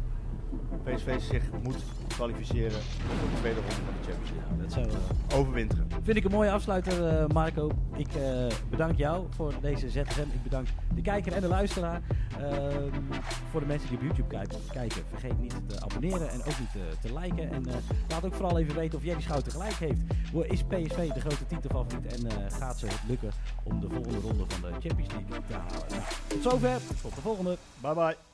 PSV 0.84 1.20
zich 1.20 1.50
moet 1.62 1.82
kwalificeren 2.12 2.80
voor 3.18 3.28
de 3.30 3.38
tweede 3.40 3.60
ronde 3.60 3.74
van 3.74 3.94
de 4.00 4.10
Champions 4.10 4.30
League. 4.30 4.62
Dat 4.62 4.72
zou, 4.72 5.40
Overwinteren. 5.40 5.88
vind 6.02 6.16
ik 6.16 6.24
een 6.24 6.30
mooie 6.30 6.50
afsluiter, 6.50 7.06
eh, 7.06 7.26
Marco. 7.26 7.70
Ik 7.96 8.14
eh, 8.14 8.46
bedank 8.70 8.98
jou 8.98 9.26
voor 9.30 9.52
deze 9.60 9.90
ZSM. 9.90 10.20
Ik 10.20 10.42
bedank 10.42 10.66
de 10.94 11.00
kijker 11.00 11.32
en 11.32 11.40
de 11.40 11.48
luisteraar. 11.48 12.00
Ehm, 12.38 13.02
voor 13.50 13.60
de 13.60 13.66
mensen 13.66 13.88
die 13.88 13.98
op 13.98 14.04
YouTube 14.04 14.28
kijken, 14.28 14.58
kijken 14.72 15.02
vergeet 15.10 15.40
niet 15.40 15.54
te 15.66 15.80
abonneren 15.80 16.30
en 16.30 16.38
ook 16.40 16.58
niet 16.58 16.74
eh, 16.74 16.82
te 17.00 17.18
liken. 17.20 17.52
En 17.52 17.64
laat 18.08 18.24
ook 18.24 18.34
vooral 18.34 18.58
even 18.58 18.74
weten 18.74 18.98
of 18.98 19.04
Jerry 19.04 19.20
Schouten 19.20 19.52
gelijk 19.52 19.74
heeft. 19.74 20.00
Hoe 20.32 20.46
Is 20.46 20.62
PSV 20.62 21.12
de 21.12 21.20
grote 21.20 21.46
titelfavoriet 21.46 22.06
en 22.06 22.50
gaat 22.50 22.78
ze 22.78 22.86
het 22.86 23.00
lukken 23.08 23.30
om 23.62 23.80
de 23.80 23.88
volgende 23.88 24.18
ronde 24.18 24.44
van 24.48 24.60
de 24.60 24.88
Champions 24.88 25.12
League 25.12 25.46
te 25.46 25.52
halen? 25.52 25.86
Nou, 25.88 26.02
tot 26.26 26.42
zover. 26.42 26.80
Tot 27.02 27.14
de 27.14 27.20
volgende. 27.20 27.56
Bye 27.80 27.94
bye. 27.94 28.31